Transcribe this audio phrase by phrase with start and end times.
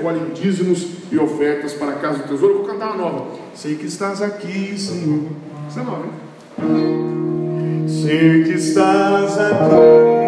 [0.00, 2.54] recolhem dízimos e ofertas para a casa do tesouro.
[2.54, 3.26] Eu vou cantar uma nova.
[3.54, 5.24] Sei que estás aqui, Senhor.
[5.68, 7.86] Essa é nova, hein?
[7.86, 10.19] Sei que estás aqui,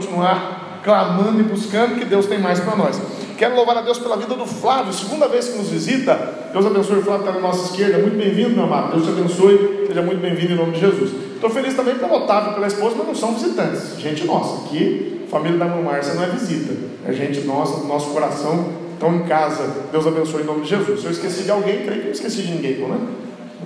[0.00, 3.00] continuar clamando e buscando que Deus tem mais para nós.
[3.36, 6.50] Quero louvar a Deus pela vida do Flávio, segunda vez que nos visita.
[6.52, 7.98] Deus abençoe o Flávio, está na nossa esquerda.
[7.98, 8.92] Muito bem-vindo, meu amado.
[8.92, 9.86] Deus te abençoe.
[9.86, 11.10] Seja muito bem-vindo em nome de Jesus.
[11.34, 13.98] Estou feliz também pelo Otávio pela esposa, mas não são visitantes.
[13.98, 14.66] Gente nossa.
[14.66, 16.74] Aqui, família da mãe Márcia não é visita.
[17.06, 18.72] É gente nossa, do nosso coração.
[18.92, 19.86] Estão em casa.
[19.90, 21.00] Deus abençoe em nome de Jesus.
[21.00, 22.98] Se eu esqueci de alguém, creio que não esqueci de ninguém, não é?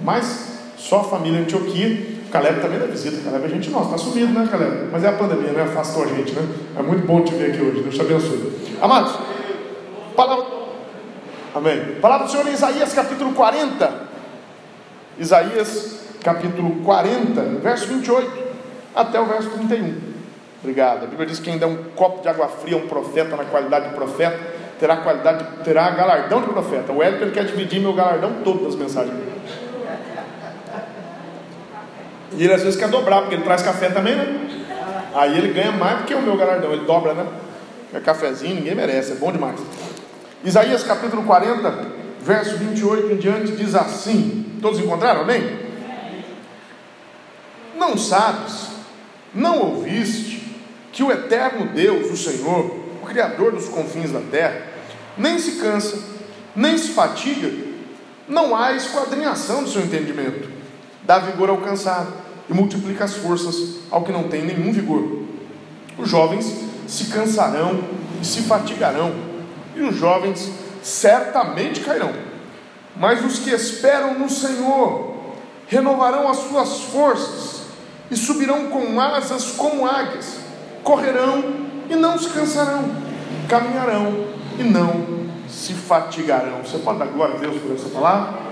[0.04, 2.13] Mas só a família Antioquia.
[2.34, 4.88] Caleb também dá visita, Caleb é gente nossa, está sumido, né, Caleb?
[4.90, 5.62] Mas é a pandemia, né?
[5.62, 6.42] Afastou a gente, né?
[6.76, 8.76] É muito bom te ver aqui hoje, Deus te abençoe.
[8.82, 9.16] Amados,
[10.16, 10.44] palavra.
[11.54, 11.94] Amém.
[12.00, 13.88] Palavra do Senhor em Isaías capítulo 40.
[15.16, 18.28] Isaías capítulo 40, verso 28
[18.96, 19.94] até o verso 31.
[20.60, 21.04] Obrigado.
[21.04, 23.44] A Bíblia diz que quem dá um copo de água fria a um profeta na
[23.44, 24.40] qualidade de profeta,
[24.80, 26.92] terá qualidade, terá galardão de profeta.
[26.92, 29.14] O Hélio quer dividir meu galardão todo das mensagens.
[32.36, 34.54] E ele às vezes quer dobrar, porque ele traz café também, né?
[35.14, 37.26] Aí ele ganha mais do que o meu galardão, ele dobra, né?
[37.92, 39.60] É cafezinho, ninguém merece, é bom demais.
[40.44, 41.86] Isaías capítulo 40,
[42.20, 45.60] verso 28 em diante, diz assim: Todos encontraram, amém?
[47.76, 48.68] Não sabes,
[49.32, 50.58] não ouviste,
[50.92, 52.64] que o eterno Deus, o Senhor,
[53.02, 54.60] o Criador dos confins da terra,
[55.16, 55.96] nem se cansa,
[56.56, 57.50] nem se fatiga,
[58.28, 60.48] não há esquadrinhação do seu entendimento,
[61.04, 65.22] dá vigor ao cansado e multiplica as forças ao que não tem nenhum vigor.
[65.98, 66.52] Os jovens
[66.86, 67.80] se cansarão
[68.20, 69.12] e se fatigarão,
[69.74, 70.50] e os jovens
[70.82, 72.12] certamente cairão.
[72.96, 75.14] Mas os que esperam no Senhor
[75.66, 77.62] renovarão as suas forças
[78.10, 80.36] e subirão com asas como águias,
[80.82, 81.42] correrão
[81.88, 82.84] e não se cansarão,
[83.48, 84.26] caminharão
[84.58, 86.58] e não se fatigarão.
[86.64, 88.44] Você pode dar glória a Deus por essa palavra?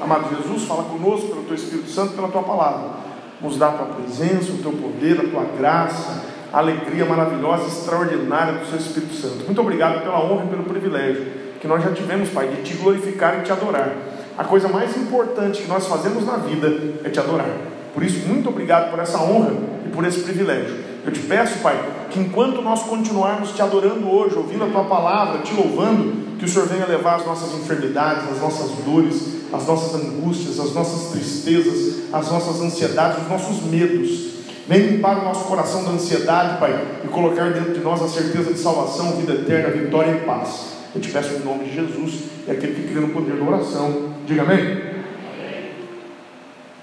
[0.00, 3.05] Amado Jesus, fala conosco pelo teu Espírito Santo, pela tua palavra
[3.40, 8.54] nos dá a tua presença, o teu poder, a tua graça, a alegria maravilhosa, extraordinária
[8.54, 9.44] do seu Espírito Santo.
[9.44, 13.40] Muito obrigado pela honra e pelo privilégio que nós já tivemos, Pai, de te glorificar
[13.40, 13.92] e te adorar.
[14.38, 16.72] A coisa mais importante que nós fazemos na vida
[17.02, 17.50] é te adorar.
[17.92, 19.52] Por isso, muito obrigado por essa honra
[19.84, 20.76] e por esse privilégio.
[21.04, 21.80] Eu te peço, Pai,
[22.10, 26.48] que enquanto nós continuarmos te adorando hoje, ouvindo a tua palavra, te louvando, que o
[26.48, 32.12] Senhor venha levar as nossas enfermidades, as nossas dores, as nossas angústias, as nossas tristezas,
[32.12, 34.26] as nossas ansiedades, os nossos medos.
[34.66, 38.52] Vem limpar o nosso coração da ansiedade, Pai, e colocar dentro de nós a certeza
[38.52, 40.76] de salvação, vida eterna, vitória e paz.
[40.94, 44.14] Eu te peço em nome de Jesus e aquele que crê no poder da oração.
[44.26, 44.96] Diga amém.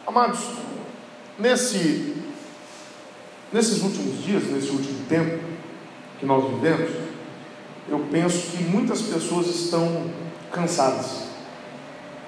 [0.08, 0.40] Amados,
[1.38, 2.16] nesse,
[3.52, 5.40] nesses últimos dias, nesse último tempo
[6.20, 6.92] que nós vivemos,
[7.90, 10.04] eu penso que muitas pessoas estão
[10.52, 11.33] cansadas.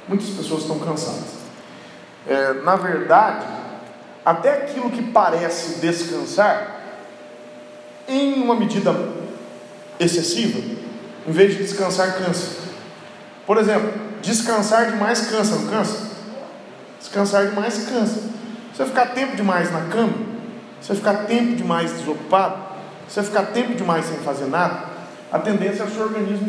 [0.07, 1.45] Muitas pessoas estão cansadas.
[2.27, 3.45] É, na verdade,
[4.23, 6.81] até aquilo que parece descansar,
[8.07, 8.95] em uma medida
[9.99, 10.59] excessiva,
[11.27, 12.65] em vez de descansar, cansa.
[13.45, 16.11] Por exemplo, descansar demais cansa, não cansa?
[16.99, 18.21] Descansar demais cansa.
[18.73, 20.13] Você ficar tempo demais na cama,
[20.81, 22.57] você ficar tempo demais desocupado,
[23.07, 24.95] você ficar tempo demais sem fazer nada,
[25.31, 26.47] a tendência é o seu organismo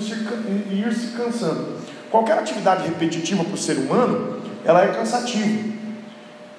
[0.71, 1.77] ir se cansando.
[2.11, 5.75] Qualquer atividade repetitiva para o ser humano, ela é cansativa.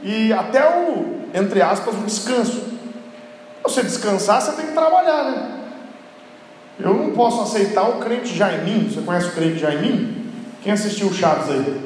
[0.02, 2.64] E até o, entre aspas, o descanso.
[3.62, 5.52] Para você descansar, você tem que trabalhar, né?
[6.80, 8.90] Eu não posso aceitar o crente Jaiminho.
[8.90, 10.26] Você conhece o crente Jaiminho?
[10.62, 11.82] Quem assistiu o Chaves aí?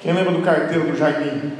[0.00, 1.52] Quem lembra do carteiro do Jaiminho?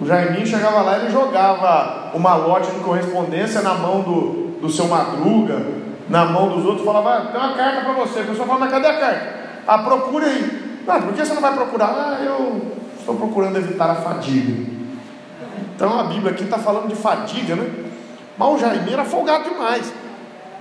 [0.00, 4.86] O Jaiminho chegava lá e jogava uma lote de correspondência na mão do, do seu
[4.88, 5.60] Madruga,
[6.08, 8.20] na mão dos outros, falava, ah, tem uma carta para você.
[8.20, 9.34] A pessoa fala, mas cadê a carta?
[9.66, 10.59] Ah, procure aí.
[10.86, 11.88] Ah, por que você não vai procurar?
[11.88, 14.70] Ah, eu estou procurando evitar a fadiga.
[15.74, 17.70] Então a Bíblia aqui está falando de fadiga, né?
[18.36, 19.92] Mas o Jaiminho era folgado demais.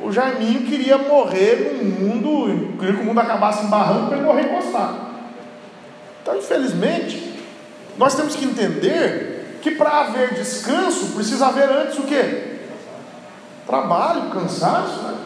[0.02, 4.26] O Jaiminho queria morrer no mundo, queria que o mundo acabasse em barranco para ele
[4.26, 4.96] morrer encostado.
[6.22, 7.38] Então, infelizmente,
[7.98, 12.60] nós temos que entender que para haver descanso precisa haver antes o quê?
[13.68, 15.18] Trabalho, cansaço, né?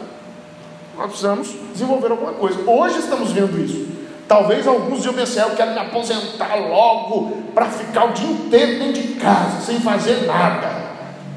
[0.98, 2.60] Nós precisamos desenvolver alguma coisa.
[2.70, 3.93] Hoje estamos vendo isso.
[4.28, 9.02] Talvez alguns digam assim, eu quero me aposentar logo para ficar o dia inteiro dentro
[9.02, 10.84] de casa, sem fazer nada.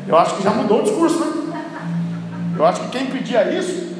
[0.06, 1.64] Eu acho que já mudou o discurso, né?
[2.56, 3.94] Eu acho que quem pedia isso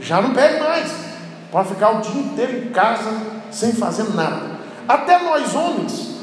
[0.00, 1.08] já não pede mais.
[1.50, 3.10] Para ficar o dia inteiro em casa
[3.50, 4.58] sem fazer nada.
[4.86, 6.18] Até nós homens.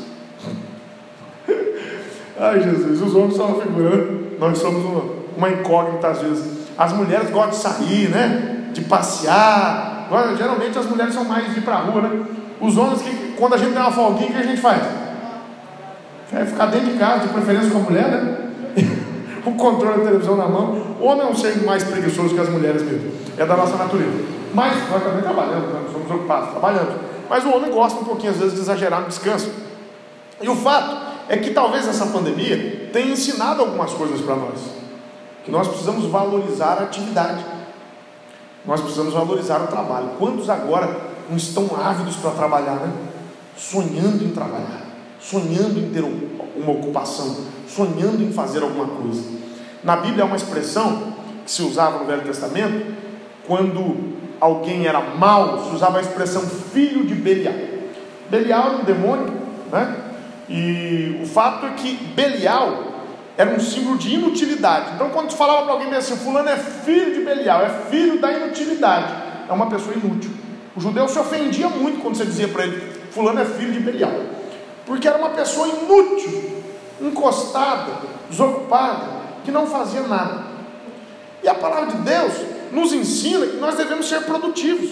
[2.40, 4.38] Ai Jesus, os homens são uma figura, né?
[4.40, 6.66] nós somos uma incógnita às vezes.
[6.78, 8.70] As mulheres gostam de sair, né?
[8.72, 12.26] De passear, Agora, geralmente as mulheres são mais de ir para a rua, né?
[12.62, 14.82] Os homens, que, quando a gente tem uma folguinha, o que a gente faz?
[16.30, 18.38] Quer ficar dentro de casa, de preferência com a mulher, né?
[19.46, 20.96] o controle da televisão na mão.
[21.00, 23.12] Homem é um ser mais preguiçoso que as mulheres mesmo.
[23.38, 24.24] É da nossa natureza.
[24.54, 25.82] Mas nós também trabalhamos, né?
[25.92, 26.96] somos ocupados, trabalhamos.
[27.30, 29.52] Mas o homem gosta um pouquinho, às vezes, de exagerar no descanso.
[30.42, 30.96] E o fato
[31.28, 34.60] é que talvez essa pandemia tenha ensinado algumas coisas para nós.
[35.44, 37.44] Que nós precisamos valorizar a atividade.
[38.68, 40.10] Nós precisamos valorizar o trabalho.
[40.18, 42.92] Quantos agora não estão ávidos para trabalhar, né?
[43.58, 44.86] Sonhando em trabalhar,
[45.20, 49.24] sonhando em ter uma ocupação, sonhando em fazer alguma coisa.
[49.84, 51.14] Na Bíblia há uma expressão
[51.46, 52.94] que se usava no Velho Testamento,
[53.48, 57.54] quando alguém era mau, se usava a expressão filho de Belial.
[58.30, 59.34] Belial era um demônio,
[59.72, 59.96] né?
[60.50, 62.95] E o fato é que Belial
[63.38, 64.94] era um símbolo de inutilidade.
[64.96, 68.32] Então, quando tu falava para alguém assim, fulano é filho de Belial, é filho da
[68.32, 69.14] inutilidade,
[69.50, 70.32] é uma pessoa inútil.
[70.76, 74.14] O judeu se ofendia muito quando você dizia para ele, fulano é filho de Belial,
[74.86, 76.64] porque era uma pessoa inútil,
[77.02, 77.92] encostada,
[78.30, 79.06] desocupada,
[79.44, 80.46] que não fazia nada.
[81.44, 82.34] E a palavra de Deus
[82.72, 84.90] nos ensina que nós devemos ser produtivos.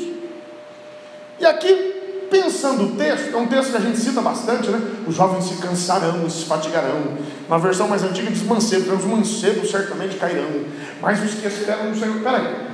[1.40, 1.94] E aqui
[2.34, 4.82] Pensando o texto, é um texto que a gente cita bastante, né?
[5.06, 7.16] Os jovens se cansarão se fatigarão.
[7.50, 10.50] Na versão mais antiga diz mancebos, os mancebos certamente cairão,
[11.02, 12.22] mas os que esperam no Senhor.
[12.22, 12.74] Peraí.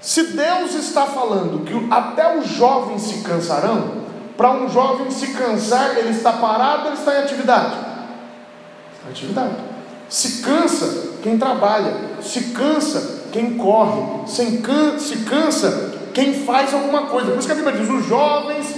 [0.00, 4.02] Se Deus está falando que até os jovens se cansarão,
[4.36, 7.74] para um jovem se cansar, ele está parado, ele está em atividade?
[8.94, 9.54] Está em atividade.
[10.08, 17.30] Se cansa quem trabalha, se cansa quem corre, se cansa quem faz alguma coisa.
[17.30, 18.74] Por isso que a Bíblia diz: os jovens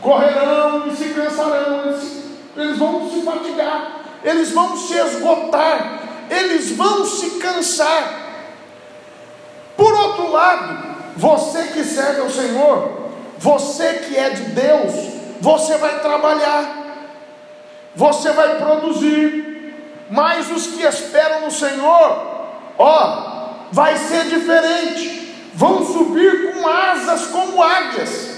[0.00, 2.22] correrão e se cansarão, eles,
[2.56, 8.24] eles vão se fatigar, eles vão se esgotar, eles vão se cansar.
[9.76, 14.92] Por outro lado, você que serve ao Senhor, você que é de Deus,
[15.40, 17.08] você vai trabalhar,
[17.94, 19.74] você vai produzir,
[20.10, 22.46] mas os que esperam no Senhor,
[22.78, 28.28] ó, vai ser diferente vão subir com asas como águias,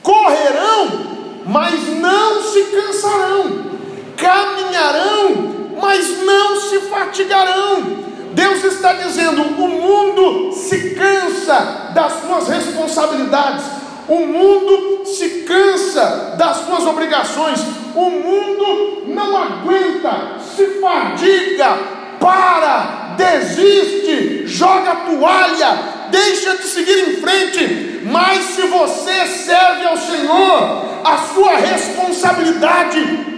[0.00, 3.77] correrão, mas não se cansarão,
[4.18, 8.08] caminharão, mas não se fatigarão.
[8.32, 13.64] Deus está dizendo: o mundo se cansa das suas responsabilidades,
[14.08, 17.60] o mundo se cansa das suas obrigações,
[17.94, 21.78] o mundo não aguenta, se fadiga,
[22.20, 25.78] para, desiste, joga a toalha,
[26.10, 33.37] deixa de seguir em frente, mas se você serve ao Senhor, a sua responsabilidade,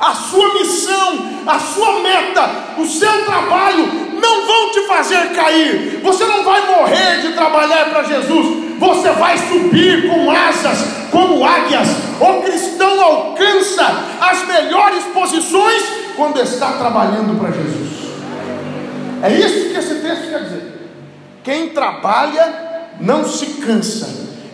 [0.00, 3.86] a sua missão, a sua meta, o seu trabalho
[4.18, 6.00] não vão te fazer cair.
[6.02, 10.78] Você não vai morrer de trabalhar para Jesus, você vai subir com asas
[11.10, 11.88] como águias.
[12.18, 15.82] O cristão alcança as melhores posições
[16.16, 18.10] quando está trabalhando para Jesus.
[19.22, 20.90] É isso que esse texto quer dizer.
[21.44, 24.08] Quem trabalha não se cansa.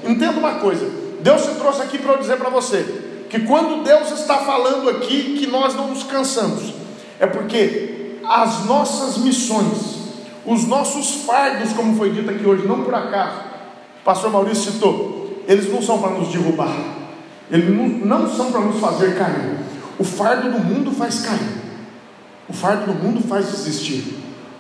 [0.05, 0.89] Entenda uma coisa:
[1.21, 5.37] Deus se trouxe aqui para eu dizer para você que quando Deus está falando aqui
[5.39, 6.75] que nós não nos cansamos,
[7.19, 9.97] é porque as nossas missões,
[10.45, 13.41] os nossos fardos, como foi dito aqui hoje, não por acaso,
[14.01, 16.77] o pastor Maurício citou, eles não são para nos derrubar,
[17.51, 19.57] eles não são para nos fazer cair.
[19.99, 21.63] O fardo do mundo faz cair,
[22.49, 24.19] o fardo do mundo faz desistir,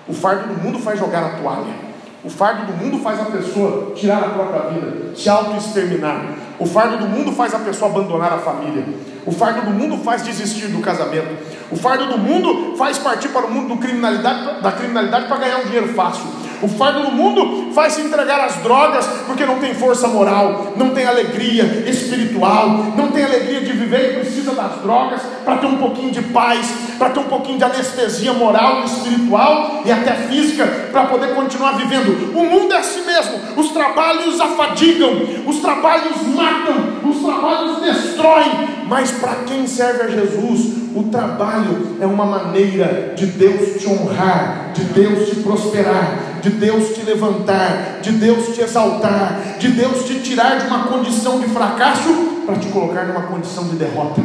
[0.09, 1.87] o fardo do mundo faz jogar a toalha.
[2.25, 6.35] O fardo do mundo faz a pessoa tirar a própria vida, se auto-exterminar.
[6.59, 8.85] O fardo do mundo faz a pessoa abandonar a família.
[9.27, 11.37] O fardo do mundo faz desistir do casamento.
[11.71, 15.65] O fardo do mundo faz partir para o mundo criminalidade, da criminalidade para ganhar um
[15.65, 16.25] dinheiro fácil.
[16.63, 20.91] O fardo do mundo faz se entregar às drogas porque não tem força moral, não
[20.91, 25.77] tem alegria espiritual, não tem alegria de viver e precisa das drogas para ter um
[25.77, 26.67] pouquinho de paz,
[26.99, 32.35] para ter um pouquinho de anestesia moral, espiritual e até física para poder continuar vivendo.
[32.35, 33.39] O mundo é assim mesmo.
[33.57, 35.11] Os trabalhos afadigam,
[35.47, 42.07] os trabalhos matam, os trabalhos destroem, mas para quem serve a Jesus, o trabalho é
[42.07, 48.13] uma maneira de Deus te honrar, de Deus te prosperar, de Deus te levantar, de
[48.13, 53.05] Deus te exaltar, de Deus te tirar de uma condição de fracasso para te colocar
[53.05, 54.23] numa condição de derrota.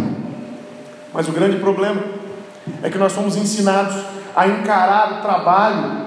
[1.12, 2.00] Mas o grande problema
[2.84, 3.96] é que nós somos ensinados
[4.36, 6.06] a encarar o trabalho,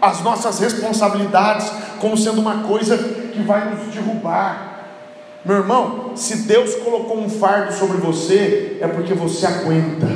[0.00, 1.68] as nossas responsabilidades,
[1.98, 4.74] como sendo uma coisa que vai nos derrubar,
[5.44, 10.06] meu irmão, se Deus colocou um fardo sobre você, é porque você aguenta.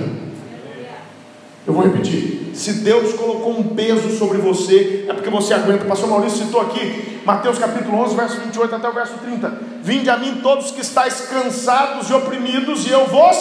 [1.67, 2.40] Eu vou repetir.
[2.55, 5.85] Se Deus colocou um peso sobre você, é porque você aguenta.
[5.85, 9.59] O pastor Maurício citou aqui, Mateus capítulo 11, verso 28 até o verso 30.
[9.83, 13.37] Vinde a mim todos que estáis cansados e oprimidos, e eu vos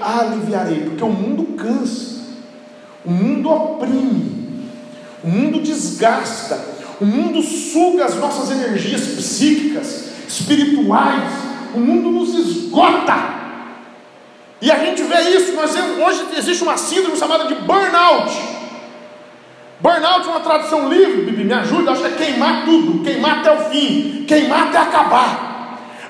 [0.00, 0.80] aliviarei.
[0.80, 2.18] Porque o mundo cansa,
[3.04, 4.68] o mundo oprime,
[5.22, 6.58] o mundo desgasta,
[7.00, 11.32] o mundo suga as nossas energias psíquicas espirituais,
[11.74, 13.37] o mundo nos esgota.
[14.60, 18.32] E a gente vê isso, vemos, hoje existe uma síndrome chamada de burnout.
[19.80, 23.52] Burnout é uma tradução livre, Bibi, me ajuda, acho que é queimar tudo, queimar até
[23.52, 25.48] o fim, queimar até acabar.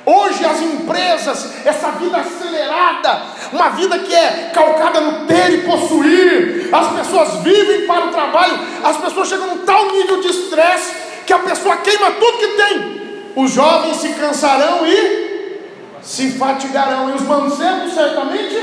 [0.06, 3.20] Hoje as empresas, essa vida acelerada,
[3.52, 8.58] uma vida que é calcada no ter e possuir, as pessoas vivem para o trabalho,
[8.82, 10.94] as pessoas chegam num tal nível de estresse
[11.26, 12.98] que a pessoa queima tudo que tem.
[13.36, 15.27] Os jovens se cansarão e
[16.08, 18.56] se fatigarão, e os mancebos certamente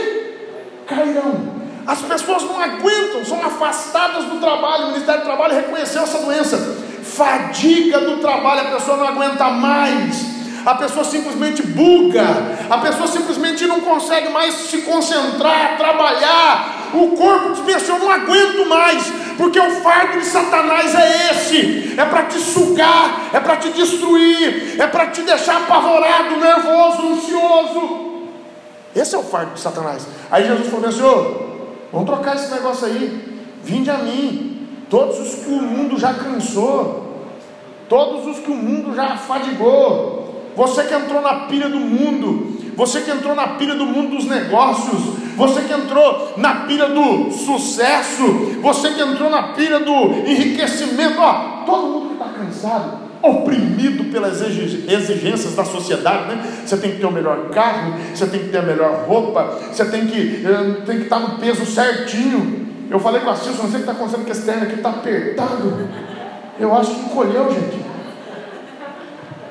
[0.87, 1.53] cairão.
[1.85, 4.85] As pessoas não aguentam, são afastadas do trabalho.
[4.85, 6.57] O Ministério do Trabalho reconheceu essa doença.
[7.03, 10.34] Fadiga do trabalho, a pessoa não aguenta mais
[10.65, 12.25] a pessoa simplesmente buga,
[12.69, 18.67] a pessoa simplesmente não consegue mais se concentrar, trabalhar, o corpo diz eu não aguento
[18.67, 23.69] mais, porque o fardo de Satanás é esse: é para te sugar, é para te
[23.69, 28.05] destruir, é para te deixar apavorado, nervoso, ansioso.
[28.95, 30.07] Esse é o fardo de Satanás.
[30.31, 31.45] Aí Jesus falou: Senhor,
[31.91, 37.25] vamos trocar esse negócio aí, vinde a mim, todos os que o mundo já cansou,
[37.89, 40.24] todos os que o mundo já afadigou,
[40.55, 44.25] você que entrou na pilha do mundo, você que entrou na pilha do mundo dos
[44.25, 45.01] negócios,
[45.35, 48.23] você que entrou na pilha do sucesso,
[48.61, 54.41] você que entrou na pilha do enriquecimento, ó, todo mundo que está cansado, oprimido pelas
[54.41, 56.43] exigências da sociedade, né?
[56.65, 59.85] Você tem que ter o melhor carro, você tem que ter a melhor roupa, você
[59.85, 62.65] tem que, eh, tem que estar no peso certinho.
[62.89, 64.75] Eu falei com a Silvia, não sei o que está acontecendo com esse terno aqui,
[64.75, 65.89] está apertado.
[66.59, 67.84] Eu acho que encolheu, gente.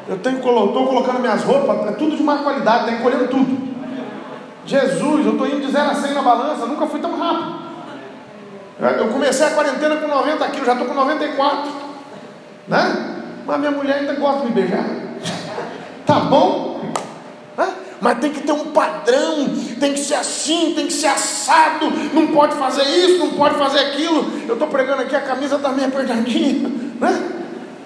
[0.07, 3.75] Eu estou colocando minhas roupas, é tudo de má qualidade, está encolhendo tudo.
[4.67, 7.65] Jesus, eu estou indo de 0 a 100 na balança, nunca fui tão rápido.
[8.99, 11.71] Eu comecei a quarentena com 90 quilos, já estou com 94.
[12.69, 13.17] Né?
[13.47, 14.85] Mas minha mulher ainda gosta de me beijar.
[16.07, 16.83] Tá bom?
[17.57, 17.67] Né?
[17.99, 19.49] Mas tem que ter um padrão,
[19.81, 23.79] tem que ser assim, tem que ser assado, não pode fazer isso, não pode fazer
[23.79, 24.31] aquilo.
[24.47, 26.69] Eu estou pregando aqui, a camisa está meio apertadinha.
[27.01, 27.44] Né?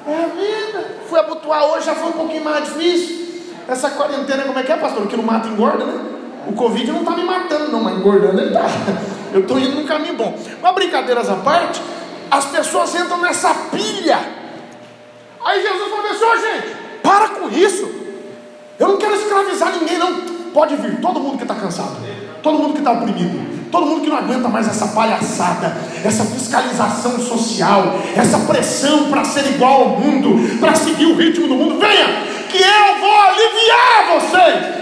[0.08, 0.96] É a vida.
[1.08, 3.28] Fui abotoar hoje, já foi um pouquinho mais difícil.
[3.68, 5.06] Essa quarentena, como é que é, pastor?
[5.06, 6.00] Que não mata, engorda, né?
[6.46, 8.64] O Covid não está me matando, não, mas engordando ele está.
[9.34, 10.34] Eu estou indo num caminho bom.
[10.62, 11.82] Mas brincadeiras à parte,
[12.30, 14.18] as pessoas entram nessa pilha.
[15.44, 17.98] Aí Jesus falou assim: gente, para com isso.
[18.78, 20.38] Eu não quero escravizar ninguém, não.
[20.54, 21.96] Pode vir, todo mundo que está cansado,
[22.42, 27.18] todo mundo que está oprimido, Todo mundo que não aguenta mais essa palhaçada, essa fiscalização
[27.18, 32.06] social, essa pressão para ser igual ao mundo, para seguir o ritmo do mundo, venha,
[32.48, 34.78] que eu vou aliviar vocês.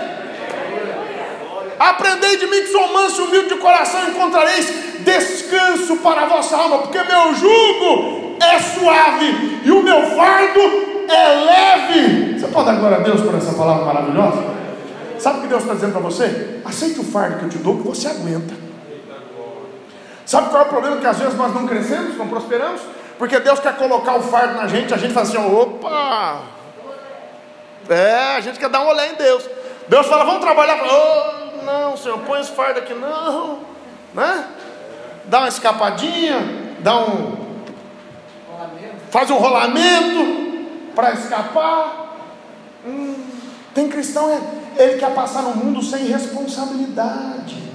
[1.78, 6.56] Aprendei de mim que sou manso e humilde de coração, encontrareis descanso para a vossa
[6.56, 10.60] alma, porque meu jugo é suave e o meu fardo
[11.08, 12.38] é leve.
[12.38, 14.44] Você pode dar glória a Deus por essa palavra maravilhosa?
[15.18, 16.60] Sabe o que Deus está dizendo para você?
[16.64, 18.65] Aceite o fardo que eu te dou, que você aguenta.
[20.26, 20.96] Sabe qual é o problema?
[20.96, 22.80] Que às vezes nós não crescemos, não prosperamos,
[23.16, 26.42] porque Deus quer colocar o fardo na gente, a gente fala assim: opa,
[27.88, 29.48] é, a gente quer dar um olhar em Deus.
[29.88, 30.78] Deus fala, vamos trabalhar.
[30.82, 33.60] Oh, não, Senhor, põe esse fardo aqui, não,
[34.12, 34.48] né?
[35.26, 36.38] Dá uma escapadinha,
[36.80, 37.46] dá um.
[39.10, 42.16] Faz um rolamento para escapar.
[42.84, 43.14] Hum,
[43.72, 47.65] tem cristão, é, ele quer passar no mundo sem responsabilidade.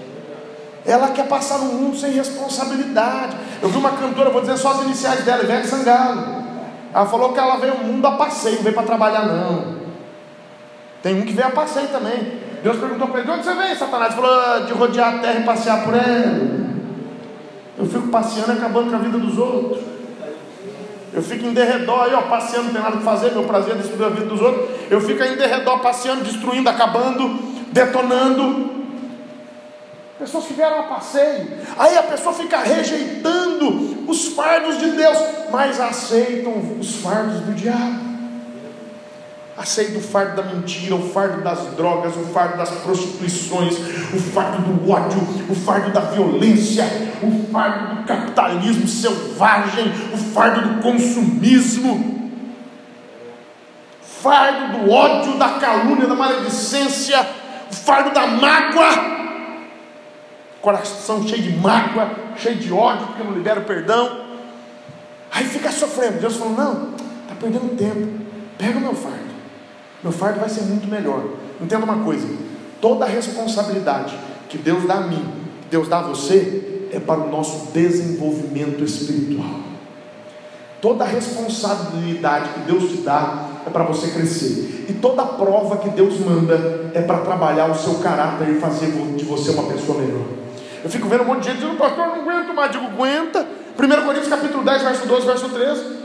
[0.85, 3.37] Ela quer passar no mundo sem responsabilidade.
[3.61, 6.41] Eu vi uma cantora, vou dizer só as iniciais dela, Ivete Sangalo.
[6.93, 9.81] Ela falou que ela veio ao mundo a passeio, não veio para trabalhar, não.
[11.01, 12.39] Tem um que veio a passeio também.
[12.63, 14.13] Deus perguntou para ele: de onde você veio, Satanás?
[14.13, 16.61] Ele falou: ah, de rodear a terra e passear por ela.
[17.77, 19.83] Eu fico passeando e acabando com a vida dos outros.
[21.13, 23.77] Eu fico em derredor aí, ó, passeando, não tem nada que fazer, meu prazer é
[23.77, 24.69] destruir a vida dos outros.
[24.89, 27.27] Eu fico aí em derredor, passeando, destruindo, acabando,
[27.71, 28.80] detonando
[30.21, 35.17] pessoas que vieram a passeio, aí a pessoa fica rejeitando os fardos de Deus,
[35.49, 38.11] mas aceitam os fardos do diabo.
[39.57, 43.77] Aceita o fardo da mentira, o fardo das drogas, o fardo das prostituições,
[44.13, 46.85] o fardo do ódio, o fardo da violência,
[47.21, 52.31] o fardo do capitalismo selvagem, o fardo do consumismo,
[54.01, 57.19] fardo do ódio, da calúnia, da maledicência,
[57.71, 59.21] o fardo da mágoa
[60.61, 64.21] coração cheio de mágoa, cheio de ódio, porque não libera o perdão.
[65.31, 66.19] Aí fica sofrendo.
[66.19, 66.93] Deus falou: não,
[67.23, 68.21] está perdendo tempo.
[68.57, 69.31] Pega o meu fardo.
[70.03, 71.23] Meu fardo vai ser muito melhor.
[71.59, 72.27] Entenda uma coisa:
[72.79, 74.17] toda a responsabilidade
[74.49, 75.25] que Deus dá a mim,
[75.63, 79.61] que Deus dá a você, é para o nosso desenvolvimento espiritual.
[80.81, 84.87] Toda a responsabilidade que Deus te dá é para você crescer.
[84.89, 89.23] E toda prova que Deus manda é para trabalhar o seu caráter e fazer de
[89.23, 90.25] você uma pessoa melhor.
[90.83, 92.71] Eu fico vendo um monte de gente dizendo, pastor, não aguento mais.
[92.71, 93.45] Digo, aguenta.
[93.77, 96.01] 1 Coríntios capítulo 10, verso 12, verso 13.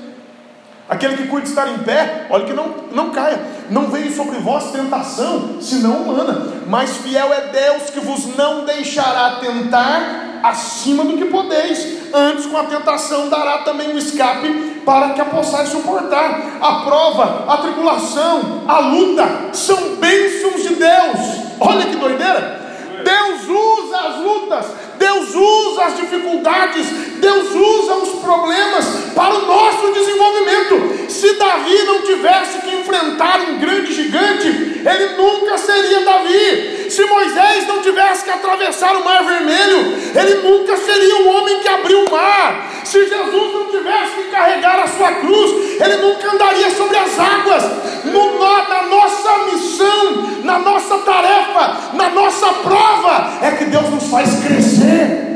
[0.88, 3.40] Aquele que cuida de estar em pé, olha que não, não caia.
[3.70, 6.52] Não veio sobre vós tentação, senão humana.
[6.68, 11.96] Mas fiel é Deus que vos não deixará tentar acima do que podeis.
[12.14, 16.58] Antes, com a tentação, dará também o escape para que a possais suportar.
[16.60, 21.18] A prova, a tribulação, a luta são bênçãos de Deus.
[21.58, 22.65] Olha que doideira!
[23.06, 24.66] Deus usa as lutas,
[24.98, 26.86] Deus usa as dificuldades,
[27.20, 31.08] Deus usa os problemas para o nosso desenvolvimento.
[31.08, 36.75] Se Davi não tivesse que enfrentar um grande gigante, ele nunca seria Davi.
[36.90, 41.68] Se Moisés não tivesse que atravessar o mar vermelho, ele nunca seria o homem que
[41.68, 42.70] abriu o mar.
[42.84, 47.64] Se Jesus não tivesse que carregar a sua cruz, ele nunca andaria sobre as águas.
[48.04, 54.44] No, na nossa missão, na nossa tarefa, na nossa prova, é que Deus nos faz
[54.44, 55.26] crescer.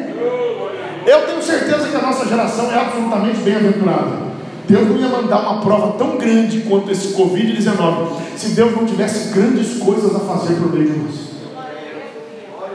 [1.06, 4.30] Eu tenho certeza que a nossa geração é absolutamente bem-aventurada.
[4.68, 9.34] Deus não ia mandar uma prova tão grande quanto esse Covid-19 se Deus não tivesse
[9.34, 11.29] grandes coisas a fazer por meio de nós.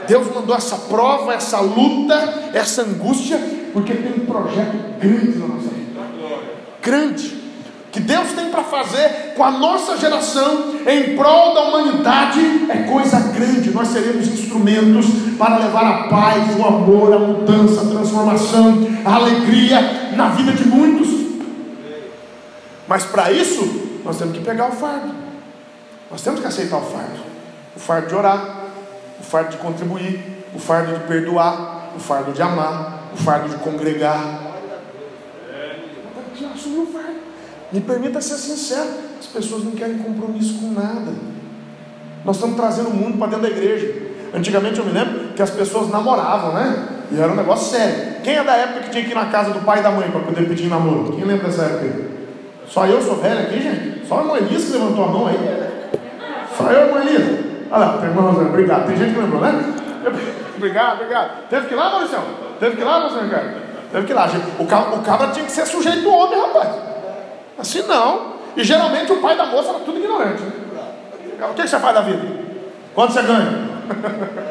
[0.06, 3.38] Deus mandou essa prova, essa luta, essa angústia,
[3.72, 6.00] porque tem um projeto grande na nossa vida.
[6.82, 7.36] Grande.
[7.96, 13.18] Que Deus tem para fazer com a nossa geração em prol da humanidade é coisa
[13.20, 13.70] grande.
[13.70, 15.06] Nós seremos instrumentos
[15.38, 20.68] para levar a paz, o amor, a mudança, a transformação, a alegria na vida de
[20.68, 21.08] muitos.
[22.86, 25.14] Mas para isso, nós temos que pegar o fardo.
[26.10, 27.20] Nós temos que aceitar o fardo.
[27.74, 28.65] O fardo de orar,
[29.36, 30.20] fardo de contribuir,
[30.54, 34.54] o fardo de perdoar, o fardo de amar, o fardo de congregar.
[36.66, 37.16] O fardo.
[37.70, 38.88] Me permita ser sincero:
[39.20, 41.12] as pessoas não querem compromisso com nada.
[42.24, 44.06] Nós estamos trazendo o mundo para dentro da igreja.
[44.34, 46.88] Antigamente eu me lembro que as pessoas namoravam, né?
[47.12, 48.16] E era um negócio sério.
[48.24, 50.10] Quem é da época que tinha que ir na casa do pai e da mãe
[50.10, 51.12] para poder pedir namoro?
[51.12, 52.16] Quem lembra dessa época?
[52.66, 54.06] Só eu sou velho aqui, gente?
[54.08, 55.38] Só a irmã Elisa que levantou a mão aí.
[56.56, 57.45] Só eu, irmã Elisa.
[57.70, 58.86] Olha lá, tem Rosana, obrigado.
[58.86, 59.74] Tem gente que lembrou, né?
[60.56, 61.48] obrigado, obrigado.
[61.48, 62.18] Teve que ir lá, Maurício?
[62.60, 63.66] Teve que ir lá, Maurício Ricardo?
[63.92, 64.28] Teve que ir lá.
[64.58, 66.68] O cabra, o cabra tinha que ser sujeito do homem, rapaz.
[67.58, 68.36] Assim não.
[68.56, 70.42] E geralmente o pai da moça era tudo ignorante.
[70.42, 70.52] Né?
[71.50, 72.22] O que você faz da vida?
[72.94, 73.68] Quanto você ganha?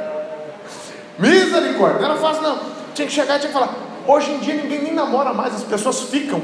[1.17, 1.99] Misericórdia.
[1.99, 2.59] Não era fácil, não.
[2.93, 3.73] Tinha que chegar e tinha que falar.
[4.07, 6.41] Hoje em dia ninguém nem namora mais, as pessoas ficam.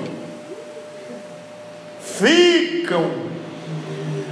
[2.02, 3.31] Ficam.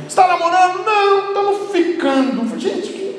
[0.10, 0.84] Está namorando?
[0.84, 2.60] Não, estamos ficando.
[2.60, 3.15] Gente,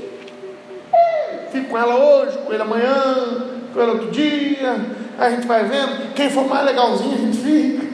[0.92, 4.72] é, fico com ela hoje, com ele amanhã, com ela outro dia.
[5.16, 6.12] Aí a gente vai vendo.
[6.14, 7.87] Quem for mais legalzinho, a gente fica.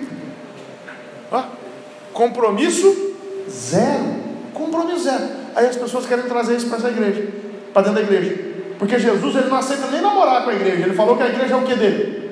[1.30, 1.42] Ó,
[2.14, 3.14] compromisso
[3.50, 4.16] zero.
[4.54, 5.24] Compromisso zero.
[5.54, 7.28] Aí as pessoas querem trazer isso para essa igreja,
[7.74, 8.34] para dentro da igreja.
[8.78, 10.84] Porque Jesus ele não aceita nem namorar com a igreja.
[10.86, 12.30] Ele falou que a igreja é o que dele?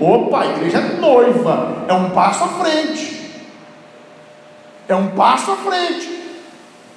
[0.00, 1.84] Opa, a igreja é noiva.
[1.86, 3.19] É um passo à frente.
[4.90, 6.10] É um passo à frente.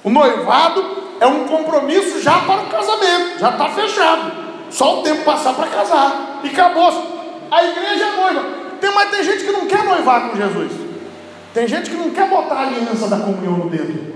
[0.02, 0.84] O noivado
[1.20, 3.38] é um compromisso já para o casamento.
[3.38, 4.32] Já está fechado.
[4.68, 6.40] Só o tempo passar para casar.
[6.42, 6.90] E acabou.
[7.52, 8.44] A igreja é noiva.
[8.80, 10.72] Tem, mas tem gente que não quer noivar com Jesus.
[11.54, 14.12] Tem gente que não quer botar a aliança da comunhão no dedo.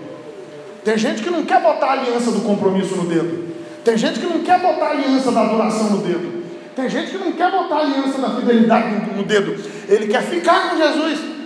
[0.85, 3.55] Tem gente que não quer botar a aliança do compromisso no dedo.
[3.85, 6.45] Tem gente que não quer botar a aliança da adoração no dedo.
[6.75, 9.57] Tem gente que não quer botar a aliança da fidelidade no dedo.
[9.89, 11.38] Ele quer ficar com Jesus.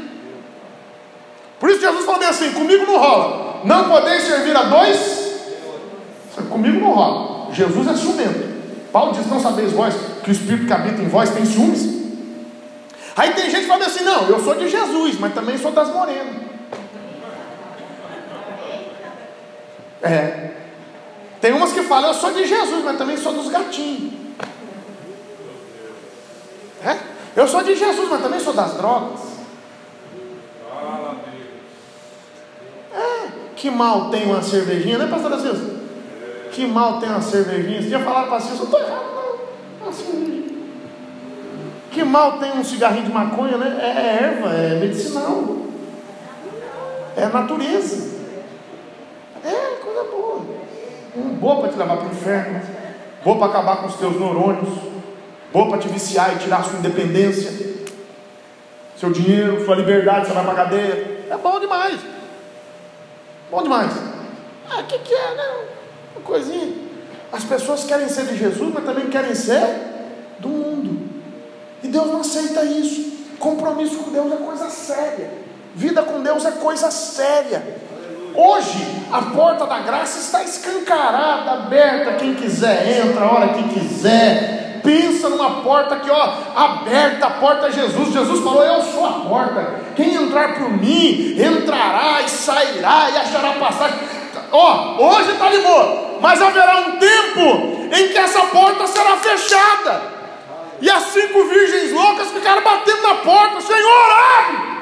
[1.63, 3.61] Por isso Jesus falou bem assim: comigo não rola.
[3.63, 5.31] Não podeis servir a dois.
[6.51, 7.53] Comigo não rola.
[7.53, 8.53] Jesus é ciumento.
[8.91, 9.95] Paulo diz: Não sabeis vós
[10.25, 12.03] que o Espírito que habita em vós tem ciúmes?
[13.15, 15.89] Aí tem gente que fala assim: Não, eu sou de Jesus, mas também sou das
[15.89, 16.35] morenas.
[20.03, 20.51] É.
[21.41, 24.15] Tem umas que falam: Eu sou de Jesus, mas também sou dos gatinhos.
[26.85, 26.99] É?
[27.37, 29.32] Eu sou de Jesus, mas também sou das drogas.
[33.63, 35.57] Que mal tem uma cervejinha, né, pastor Assis?
[36.51, 37.81] Que mal tem uma cervejinha.
[37.81, 39.87] Você já falaram para Assis, eu estou errado, não.
[39.87, 40.59] Uma cervejinha.
[41.93, 43.79] Que mal tem um cigarrinho de maconha, né?
[43.81, 45.59] É, é erva, é medicinal.
[47.17, 48.19] É natureza.
[49.45, 50.41] É coisa boa.
[51.17, 52.61] Um boa para te levar para o inferno.
[53.25, 54.71] Boa para acabar com os teus neurônios.
[55.53, 57.77] Boa para te viciar e tirar a sua independência.
[58.97, 61.27] Seu dinheiro, sua liberdade, você vai para a cadeia.
[61.31, 62.22] É bom demais.
[63.53, 63.93] Bom demais.
[64.71, 65.67] Ah, o que, que é, né?
[66.17, 66.73] Uma coisinha.
[67.31, 69.61] As pessoas querem ser de Jesus, mas também querem ser
[70.39, 71.11] do mundo.
[71.83, 73.13] E Deus não aceita isso.
[73.39, 75.31] Compromisso com Deus é coisa séria.
[75.75, 77.77] Vida com Deus é coisa séria.
[78.35, 82.15] Hoje, a porta da graça está escancarada, aberta.
[82.15, 84.72] Quem quiser entra a hora que quiser.
[84.93, 88.13] Pensa numa porta aqui, ó, aberta, a porta é Jesus.
[88.13, 89.81] Jesus falou: Eu sou a porta.
[89.97, 93.99] Quem entrar por mim, entrará e sairá e achará passagem.
[94.51, 100.03] Ó, hoje está de boa, mas haverá um tempo em que essa porta será fechada.
[100.79, 104.82] E as cinco virgens loucas ficaram batendo na porta: Senhor, abre!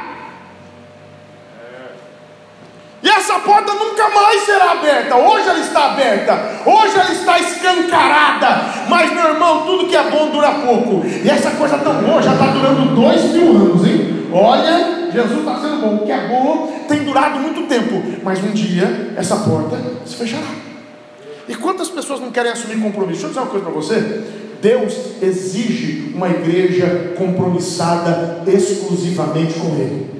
[3.03, 5.17] E essa porta nunca mais será aberta.
[5.17, 8.65] Hoje ela está aberta, hoje ela está escancarada.
[8.89, 11.03] Mas, meu irmão, tudo que é bom dura pouco.
[11.07, 14.29] E essa coisa tão boa já está durando dois mil anos, hein?
[14.33, 15.95] Olha, Jesus está sendo bom.
[15.97, 18.03] O que é bom tem durado muito tempo.
[18.23, 20.49] Mas um dia essa porta se fechará.
[21.49, 23.23] E quantas pessoas não querem assumir compromisso?
[23.23, 24.25] Deixa eu dizer uma coisa para você.
[24.61, 30.11] Deus exige uma igreja compromissada exclusivamente com Ele.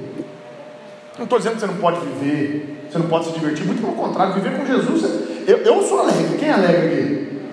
[1.17, 3.93] Não estou dizendo que você não pode viver, você não pode se divertir, muito pelo
[3.93, 5.01] contrário, viver com Jesus.
[5.47, 6.87] Eu, eu sou alegre, quem é alegre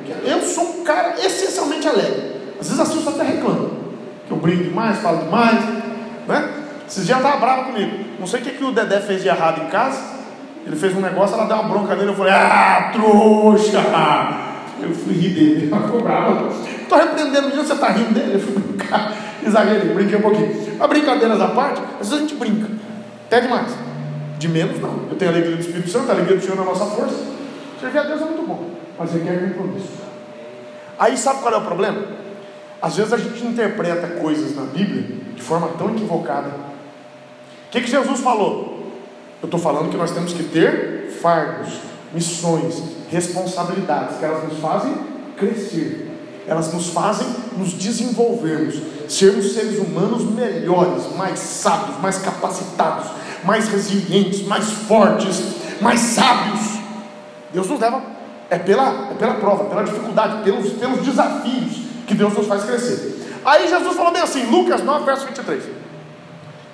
[0.05, 0.29] aqui?
[0.29, 2.33] Eu sou um cara essencialmente alegre.
[2.61, 3.71] Às vezes as pessoas até reclamam,
[4.27, 5.61] que eu brinco demais, falo demais,
[6.27, 6.55] né?
[6.89, 8.05] Esses dias ela estava brava comigo.
[8.19, 10.19] Não sei o que, que o Dedé fez de errado em casa.
[10.67, 12.11] Ele fez um negócio, ela deu uma bronca nele.
[12.11, 13.79] Eu falei, ah, trouxa!
[14.81, 16.49] Eu fui rir dele, ela ficou brava.
[16.49, 18.35] Estou repreendendo, você está rindo dele?
[18.35, 19.15] Eu fui brincar,
[19.47, 20.77] exagerei, brinquei um pouquinho.
[20.77, 22.69] Mas brincadeiras à parte, às vezes a gente brinca.
[23.27, 23.88] Até demais.
[24.39, 25.09] De menos, não.
[25.11, 27.17] Eu tenho a alegria do Espírito Santo, a alegria do Senhor na nossa força.
[27.81, 29.89] Servir a Deus é muito bom, mas requer compromisso.
[30.99, 32.03] Aí sabe qual é o problema?
[32.81, 36.49] Às vezes a gente interpreta coisas na Bíblia de forma tão equivocada.
[36.49, 38.93] O que, que Jesus falou?
[39.43, 41.75] Eu estou falando que nós temos que ter fardos,
[42.13, 44.95] missões, responsabilidades, que elas nos fazem
[45.37, 46.11] crescer,
[46.47, 53.11] elas nos fazem nos desenvolvermos, sermos seres humanos melhores, mais sábios, mais capacitados,
[53.45, 55.43] mais resilientes, mais fortes,
[55.81, 56.79] mais sábios.
[57.53, 58.03] Deus nos leva,
[58.51, 63.19] é pela, é pela prova, pela dificuldade, pelos, pelos desafios que Deus nos faz crescer.
[63.45, 65.63] Aí Jesus falou bem assim, Lucas 9, verso 23.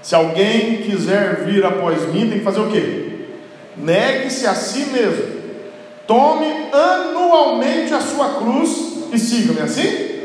[0.02, 3.26] Se alguém quiser vir após mim, tem que fazer o quê?
[3.76, 5.34] Negue-se a si mesmo.
[6.06, 10.20] Tome anualmente a sua cruz e siga-me assim?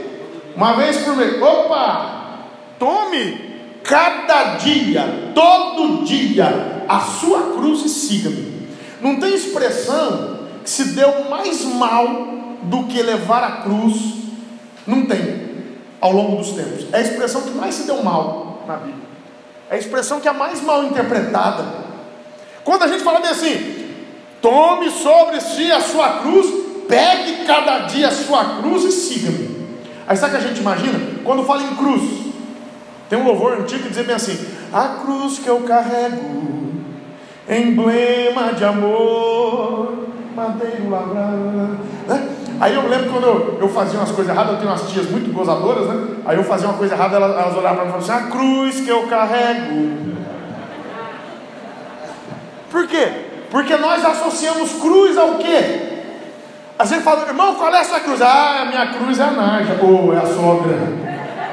[0.55, 1.41] Uma vez por mês.
[1.41, 2.39] Opa!
[2.77, 3.48] Tome
[3.89, 8.69] cada dia, todo dia, a sua cruz e siga-me.
[9.01, 12.07] Não tem expressão que se deu mais mal
[12.61, 13.95] do que levar a cruz.
[14.85, 15.49] Não tem,
[15.99, 16.85] ao longo dos tempos.
[16.93, 19.09] É a expressão que mais se deu mal na Bíblia.
[19.71, 21.65] É a expressão que é mais mal interpretada.
[22.63, 23.87] Quando a gente fala bem assim,
[24.39, 26.45] tome sobre si a sua cruz,
[26.87, 29.67] pegue cada dia a sua cruz e siga-me.
[30.07, 30.99] Aí sabe o que a gente imagina?
[31.23, 32.28] Quando fala em cruz,
[33.09, 34.37] tem um louvor antigo que diz bem assim:
[34.71, 36.73] A cruz que eu carrego,
[37.49, 41.79] emblema de amor, madeiro lavrado.
[42.07, 42.29] Né?
[42.61, 45.33] Aí eu lembro quando eu, eu, fazia umas coisas erradas, eu tenho umas tias muito
[45.33, 46.17] gozadoras, né?
[46.25, 48.29] Aí eu fazia uma coisa errada, elas, elas olhavam para mim e falavam assim: A
[48.29, 50.09] cruz que eu carrego.
[52.69, 53.07] Por quê?
[53.49, 55.87] Porque nós associamos cruz ao quê?
[56.77, 58.21] A gente fala, irmão, qual é a sua cruz?
[58.21, 59.79] Ah, minha cruz é a Naja.
[59.81, 60.77] Ou é a sogra.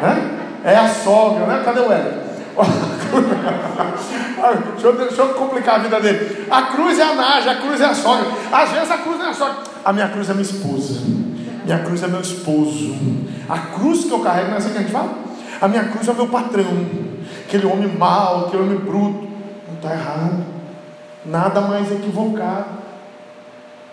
[0.03, 0.36] Né?
[0.67, 1.63] É a sogra, né?
[1.65, 2.27] Cadê o Hélio?
[4.73, 6.45] deixa, eu, deixa eu complicar a vida dele.
[6.51, 8.27] A cruz é a Naja, a cruz é a sogra.
[8.51, 9.59] Às vezes a cruz não é a sogra.
[9.85, 11.03] A minha cruz é minha esposa.
[11.65, 12.97] Minha cruz é meu esposo.
[13.49, 15.11] A cruz que eu carrego, não é assim que a gente fala?
[15.61, 16.85] A minha cruz é o meu patrão.
[17.47, 19.29] Aquele homem mau, aquele homem bruto.
[19.69, 20.45] Não está errado.
[21.25, 22.86] Nada mais equivocado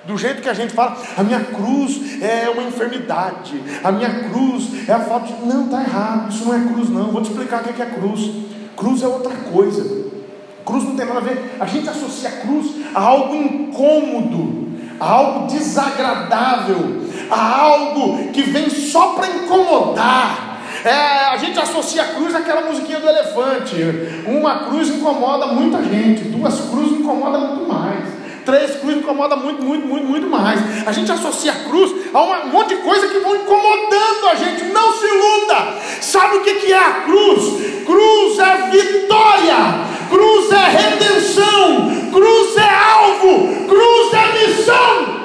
[0.06, 4.88] do jeito que a gente fala, a minha cruz é uma enfermidade, a minha cruz
[4.88, 5.46] é a falta de.
[5.46, 7.12] Não, está errado, isso não é cruz, não.
[7.12, 8.32] Vou te explicar o que é cruz.
[8.76, 10.04] Cruz é outra coisa.
[10.66, 11.56] Cruz não tem nada a ver.
[11.60, 18.70] A gente associa a cruz a algo incômodo, a algo desagradável, a algo que vem
[18.70, 20.54] só para incomodar.
[20.84, 23.76] É, a gente associa a cruz àquela musiquinha do elefante.
[24.26, 28.13] Uma cruz incomoda muita gente, duas cruzes incomoda muito mais.
[28.46, 30.60] Três cruzes incomoda muito, muito, muito, muito mais.
[30.86, 34.66] A gente associa a cruz a um monte de coisa que vão incomodando a gente.
[34.66, 35.56] Não se iluda.
[36.02, 37.84] Sabe o que é a cruz?
[37.86, 39.56] Cruz é vitória.
[40.10, 42.12] Cruz é redenção.
[42.12, 43.68] Cruz é alvo.
[43.68, 45.24] Cruz é missão.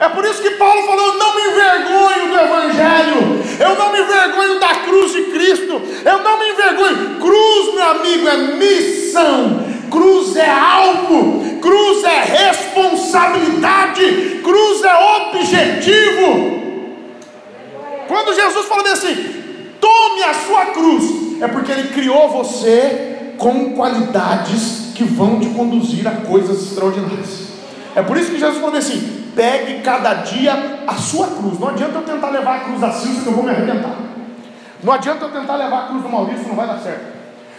[0.00, 4.00] É por isso que Paulo falou: eu não me envergonho do Evangelho, eu não me
[4.00, 7.20] envergonho da cruz de Cristo, eu não me envergonho.
[7.20, 9.64] Cruz, meu amigo, é missão
[9.94, 14.94] cruz é alvo, cruz é responsabilidade, cruz é
[15.28, 16.64] objetivo.
[18.08, 19.14] Quando Jesus falou assim,
[19.80, 26.06] tome a sua cruz, é porque Ele criou você com qualidades que vão te conduzir
[26.06, 27.48] a coisas extraordinárias.
[27.94, 31.58] É por isso que Jesus falou assim: pegue cada dia a sua cruz.
[31.58, 33.96] Não adianta eu tentar levar a cruz da Silvia que eu vou me arrebentar.
[34.82, 37.14] Não adianta eu tentar levar a cruz do Maurício, não vai dar certo.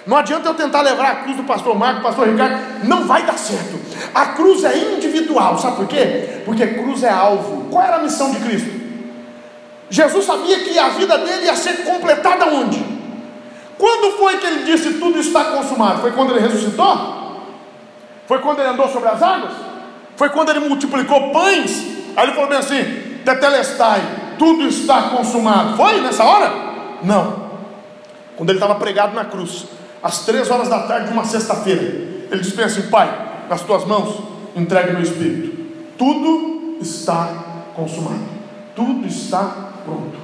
[0.06, 3.38] Não adianta eu tentar levar a cruz do pastor Marco, pastor Ricardo, não vai dar
[3.40, 3.80] certo.
[4.14, 6.42] A cruz é individual, sabe por quê?
[6.46, 7.66] Porque cruz é alvo.
[7.72, 8.70] Qual era a missão de Cristo?
[9.90, 12.84] Jesus sabia que a vida dele ia ser completada onde?
[13.78, 16.02] Quando foi que ele disse tudo está consumado?
[16.02, 17.15] Foi quando ele ressuscitou?
[18.28, 19.54] Foi quando ele andou sobre as águas?
[20.16, 21.86] Foi quando ele multiplicou pães?
[22.16, 22.84] Aí ele falou bem assim:
[23.24, 24.02] Tetelestai,
[24.38, 25.76] tudo está consumado.
[25.76, 26.52] Foi nessa hora?
[27.04, 27.46] Não.
[28.36, 29.66] Quando ele estava pregado na cruz,
[30.02, 31.82] às três horas da tarde de uma sexta-feira,
[32.32, 34.20] ele disse assim: Pai, nas tuas mãos
[34.56, 35.56] entregue meu espírito.
[35.98, 37.30] Tudo está
[37.76, 38.26] consumado,
[38.76, 40.18] tudo está pronto.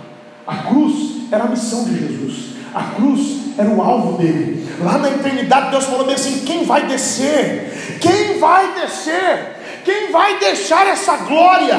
[0.47, 2.51] A cruz era a missão de Jesus.
[2.73, 4.67] A cruz era o alvo dele.
[4.81, 7.99] Lá na eternidade, Deus falou assim: quem vai descer?
[7.99, 9.57] Quem vai descer?
[9.83, 11.77] Quem vai deixar essa glória?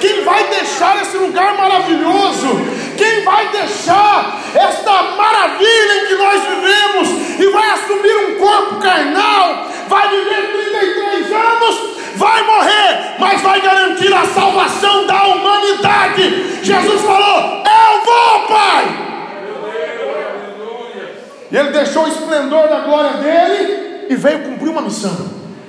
[0.00, 2.48] Quem vai deixar esse lugar maravilhoso?
[2.96, 9.66] Quem vai deixar esta maravilha em que nós vivemos e vai assumir um corpo carnal?
[9.88, 11.76] Vai viver 33 anos,
[12.16, 16.64] vai morrer, mas vai garantir a salvação da humanidade.
[16.64, 19.01] Jesus falou: Eu vou, Pai.
[21.52, 25.14] E ele deixou o esplendor da glória dele e veio cumprir uma missão.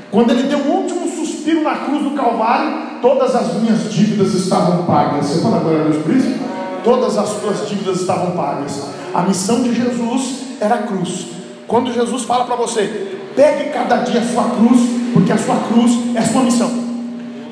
[0.10, 4.86] Quando ele deu o último suspiro na cruz do Calvário, todas as minhas dívidas estavam
[4.86, 5.26] pagas.
[5.26, 6.84] Você pode agora Deus por?
[6.86, 8.82] Todas as suas dívidas estavam pagas.
[9.14, 11.28] A missão de Jesus era a cruz.
[11.68, 14.80] Quando Jesus fala para você, pegue cada dia a sua cruz,
[15.14, 16.72] porque a sua cruz é a sua missão.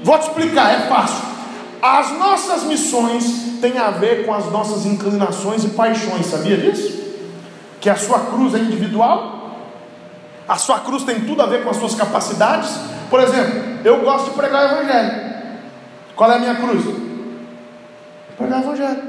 [0.06, 1.26] Vou te explicar, é fácil.
[1.82, 7.11] As nossas missões têm a ver com as nossas inclinações e paixões, sabia disso?
[7.82, 9.42] Que a sua cruz é individual
[10.52, 12.78] a sua cruz tem tudo a ver com as suas capacidades.
[13.10, 15.32] Por exemplo, eu gosto de pregar o Evangelho.
[16.14, 16.84] Qual é a minha cruz?
[18.38, 19.02] Pregar o Evangelho,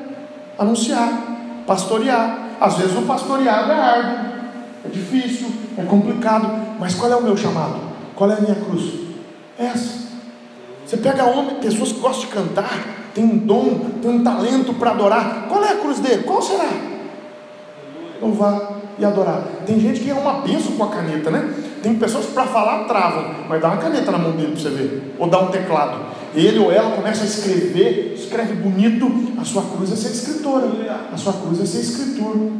[0.56, 1.08] anunciar,
[1.66, 2.38] pastorear.
[2.60, 4.18] Às vezes o pastoreado é árduo,
[4.84, 6.48] é difícil, é complicado.
[6.78, 7.80] Mas qual é o meu chamado?
[8.14, 9.00] Qual é a minha cruz?
[9.58, 10.02] Essa.
[10.86, 12.78] Você pega homem, pessoas que gostam de cantar,
[13.12, 15.46] tem um dom, tem um talento para adorar.
[15.48, 16.22] Qual é a cruz dele?
[16.22, 16.91] Qual será?
[18.22, 19.42] Louvar e adorar.
[19.66, 21.52] Tem gente que é uma benção com a caneta, né?
[21.82, 24.70] Tem pessoas que para falar travam, mas dá uma caneta na mão dele para você
[24.70, 25.98] ver, ou dá um teclado.
[26.34, 30.68] Ele ou ela começa a escrever, escreve bonito, a sua cruz é ser escritora,
[31.12, 32.52] a sua cruz é ser escritor.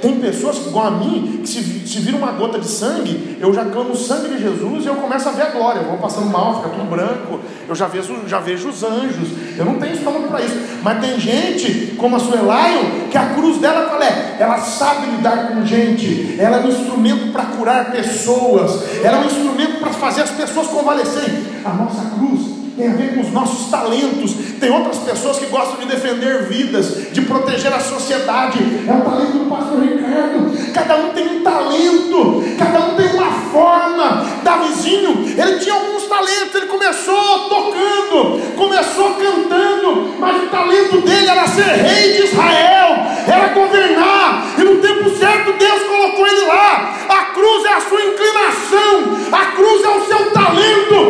[0.00, 3.64] Tem pessoas, igual a mim, que se, se vira uma gota de sangue, eu já
[3.64, 5.80] clamo o sangue de Jesus e eu começo a ver a glória.
[5.80, 9.28] Eu vou passando mal, fica tudo branco, eu já vejo, já vejo os anjos.
[9.56, 10.54] Eu não tenho estômago para isso.
[10.82, 14.36] Mas tem gente, como a Suelaio, que a cruz dela qual é?
[14.38, 19.26] Ela sabe lidar com gente, ela é um instrumento para curar pessoas, ela é um
[19.26, 21.46] instrumento para fazer as pessoas convalescerem.
[21.64, 24.34] A nossa cruz tem a ver com os nossos talentos.
[24.60, 28.58] Tem outras pessoas que gostam de defender vidas, de proteger a sociedade.
[28.86, 30.72] É o talento do pastor Ricardo.
[30.74, 34.26] Cada um tem um talento, cada um tem uma forma.
[34.42, 36.54] Davizinho, ele tinha alguns talentos.
[36.54, 43.48] Ele começou tocando, começou cantando, mas o talento dele era ser rei de Israel, era
[43.54, 44.54] governar.
[44.58, 46.94] E no tempo certo Deus colocou ele lá.
[47.08, 51.05] A cruz é a sua inclinação, a cruz é o seu talento,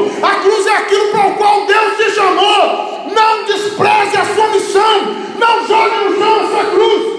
[0.77, 3.13] aquilo para o qual Deus te chamou.
[3.15, 5.27] Não despreze a sua missão.
[5.39, 7.17] Não jogue no chão a sua cruz.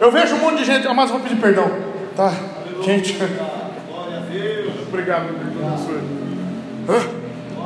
[0.00, 1.70] Eu vejo um monte de gente, mas vou pedir perdão.
[2.16, 2.32] Tá?
[2.82, 3.16] Gente.
[4.88, 5.28] Obrigado,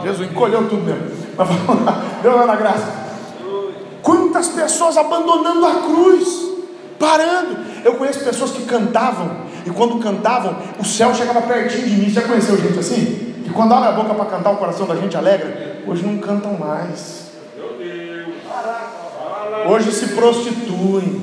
[0.04, 1.26] Jesus encolheu tudo mesmo.
[1.36, 2.02] Mas vamos lá.
[2.22, 3.06] Deus lá na graça.
[4.02, 6.28] Quantas pessoas abandonando a cruz,
[6.98, 7.56] parando.
[7.84, 12.08] Eu conheço pessoas que cantavam, e quando cantavam, o céu chegava pertinho de mim.
[12.08, 13.34] Já conheceu gente assim?
[13.44, 15.82] E quando abre a boca para cantar, o coração da gente alegra.
[15.84, 17.32] Hoje não cantam mais.
[19.68, 21.20] Hoje se prostituem.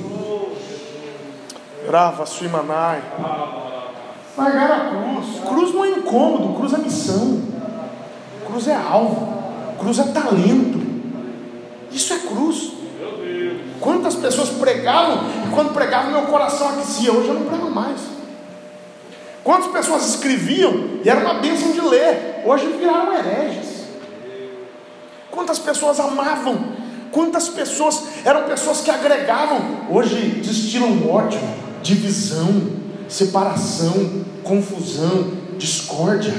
[1.86, 3.02] Grava Suimanai.
[4.36, 5.40] Largar a cruz.
[5.48, 7.40] Cruz não é incômodo, cruz é missão.
[8.46, 9.42] Cruz é alvo.
[9.78, 10.84] Cruz é talento.
[11.90, 12.72] Isso é cruz.
[13.80, 17.10] Quantas pessoas pregavam e quando pregavam meu coração aquecia.
[17.10, 18.13] Hoje eu não prego mais.
[19.44, 23.84] Quantas pessoas escreviam e era uma bênção de ler, hoje viraram hereges.
[25.30, 26.72] Quantas pessoas amavam,
[27.12, 31.38] quantas pessoas eram pessoas que agregavam, hoje destilam ódio,
[31.82, 32.72] divisão,
[33.06, 36.32] separação, confusão, discórdia.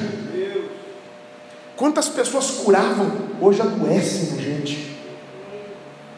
[1.76, 4.96] Quantas pessoas curavam, hoje adoecem gente.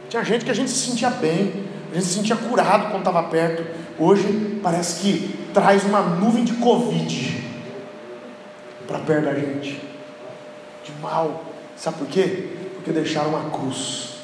[0.07, 3.23] Tinha gente que a gente se sentia bem, a gente se sentia curado quando estava
[3.23, 3.86] perto.
[3.99, 7.45] Hoje parece que traz uma nuvem de Covid
[8.87, 9.81] para perto da gente.
[10.83, 11.43] de mal.
[11.75, 12.49] Sabe por quê?
[12.75, 14.19] Porque deixaram uma cruz.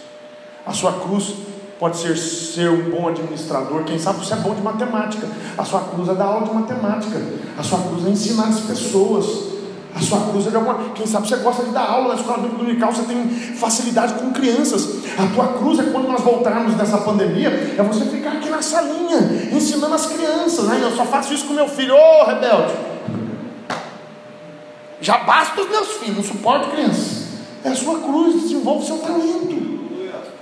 [0.65, 1.33] A sua cruz
[1.79, 5.27] pode ser ser um bom administrador, quem sabe você é bom de matemática.
[5.57, 7.21] A sua cruz é dar aula de matemática.
[7.57, 9.52] A sua cruz é ensinar as pessoas.
[9.95, 10.89] A sua cruz é de alguma.
[10.95, 14.31] Quem sabe você gosta de dar aula na escola bíblica dominical, você tem facilidade com
[14.31, 15.03] crianças.
[15.17, 19.19] A tua cruz é quando nós voltarmos dessa pandemia, é você ficar aqui na salinha,
[19.51, 20.69] ensinando as crianças.
[20.69, 22.73] Aí eu só faço isso com meu filho, ô oh, rebelde.
[24.99, 27.23] Já basta os meus filhos, não suporto crianças.
[27.63, 29.73] É a sua cruz, desenvolve seu talento.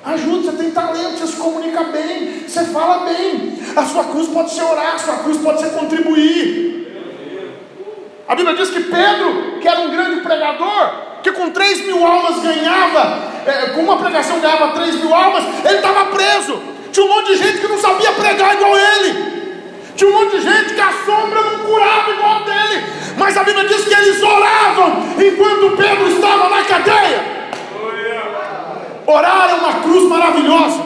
[0.04, 3.60] Ajude, você tem talento, você se comunica bem, você fala bem.
[3.76, 6.81] A sua cruz pode ser orar, a sua cruz pode ser contribuir.
[8.32, 12.40] A Bíblia diz que Pedro, que era um grande pregador, que com 3 mil almas
[12.42, 16.58] ganhava, é, com uma pregação ganhava 3 mil almas, ele estava preso.
[16.94, 19.52] Tinha um monte de gente que não sabia pregar igual ele.
[19.98, 22.86] Tinha um monte de gente que a sombra não curava igual dele.
[23.18, 27.52] Mas a Bíblia diz que eles oravam enquanto Pedro estava na cadeia.
[29.08, 30.82] Orar é uma cruz maravilhosa.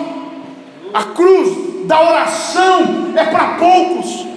[0.92, 4.35] A cruz da oração é para poucos.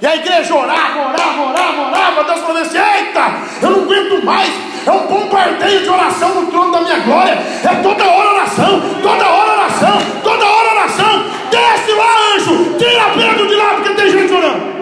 [0.00, 2.24] E a igreja orava, orava, orava, orava.
[2.24, 3.32] Deus falou assim: Eita,
[3.62, 4.50] eu não aguento mais.
[4.86, 7.38] É um bombardeio de oração no trono da minha glória.
[7.64, 11.24] É toda hora oração, toda hora oração, toda hora oração.
[11.50, 14.76] Desce lá, anjo, tira Pedro de lá, porque tem gente orando.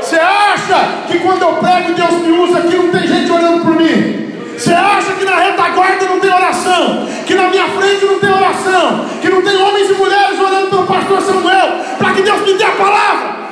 [0.00, 3.76] Você acha que quando eu prego, Deus me usa aqui, não tem gente orando por
[3.76, 4.30] mim?
[4.56, 7.06] Você acha que na retaguarda não tem oração?
[7.26, 9.06] Que na minha frente não tem oração?
[9.20, 11.68] Que não tem homens e mulheres orando pelo pastor Samuel?
[11.98, 13.49] Para que Deus me dê a palavra?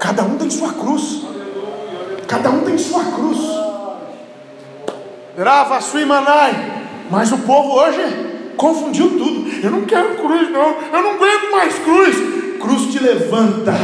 [0.00, 1.20] Cada um tem sua cruz.
[2.26, 3.38] Cada um tem sua cruz.
[5.36, 6.54] Grava Suimanai.
[7.10, 9.46] Mas o povo hoje confundiu tudo.
[9.62, 10.74] Eu não quero cruz, não.
[10.90, 12.16] Eu não aguento mais cruz.
[12.58, 13.74] Cruz te levanta.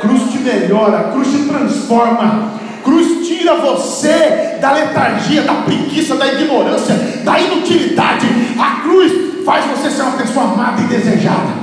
[0.00, 1.12] Cruz te melhora.
[1.12, 2.54] Cruz te transforma.
[2.82, 8.26] Cruz tira você da letargia, da preguiça, da ignorância, da inutilidade.
[8.58, 11.57] A cruz faz você ser uma pessoa amada e desejada.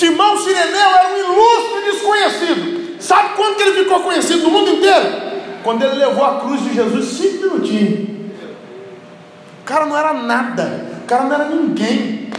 [0.00, 2.96] Simão Sireneu era um ilustre desconhecido.
[2.98, 5.30] Sabe quando que ele ficou conhecido no mundo inteiro?
[5.62, 8.08] Quando ele levou a cruz de Jesus cinco minutinhos.
[9.60, 12.30] O cara não era nada, o cara não era ninguém.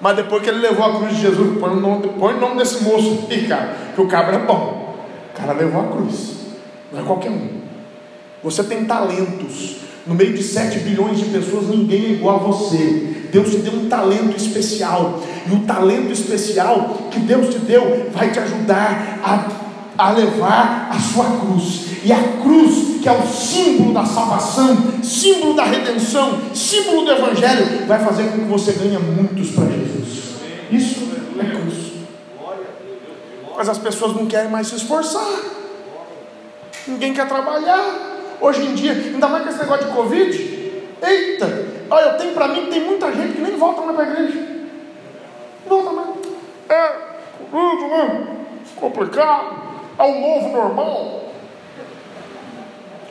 [0.00, 2.56] Mas depois que ele levou a cruz de Jesus, põe o nome, põe o nome
[2.56, 4.96] desse moço aí, cara, que o cabra é bom.
[5.34, 6.36] O cara levou a cruz,
[6.92, 7.60] não é qualquer um.
[8.42, 13.26] Você tem talentos, no meio de 7 bilhões de pessoas, ninguém é igual a você.
[13.30, 15.20] Deus te deu um talento especial.
[15.46, 20.98] E o talento especial que Deus te deu vai te ajudar a, a levar a
[20.98, 21.90] sua cruz.
[22.02, 27.86] E a cruz, que é o símbolo da salvação, símbolo da redenção, símbolo do Evangelho,
[27.86, 30.20] vai fazer com que você ganhe muitos para Jesus.
[30.70, 31.90] Isso é cruz.
[33.56, 35.26] Mas as pessoas não querem mais se esforçar.
[36.88, 38.19] Ninguém quer trabalhar.
[38.40, 42.48] Hoje em dia, ainda mais com esse negócio de Covid, eita, olha, eu tenho para
[42.48, 44.46] mim que tem muita gente que nem volta mais para a igreja.
[45.66, 46.08] Volta mais.
[46.70, 46.92] É,
[47.50, 48.26] tudo, né?
[48.76, 49.70] Complicado.
[49.98, 51.20] É o novo normal.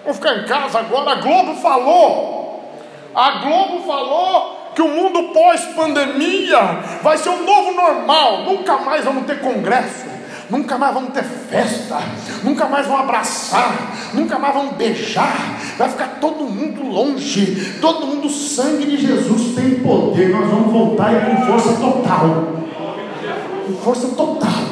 [0.04, 1.12] Vou ficar em casa agora.
[1.12, 2.74] A Globo falou.
[3.14, 6.60] A Globo falou que o mundo pós-pandemia
[7.04, 8.44] vai ser o novo normal.
[8.46, 10.10] Nunca mais vamos ter congresso
[10.50, 11.98] nunca mais vamos ter festa,
[12.44, 13.72] nunca mais vão abraçar,
[14.14, 19.56] nunca mais vão beijar, vai ficar todo mundo longe, todo mundo, o sangue de Jesus
[19.56, 22.48] tem poder, nós vamos voltar e com força total.
[23.66, 24.64] Com força total.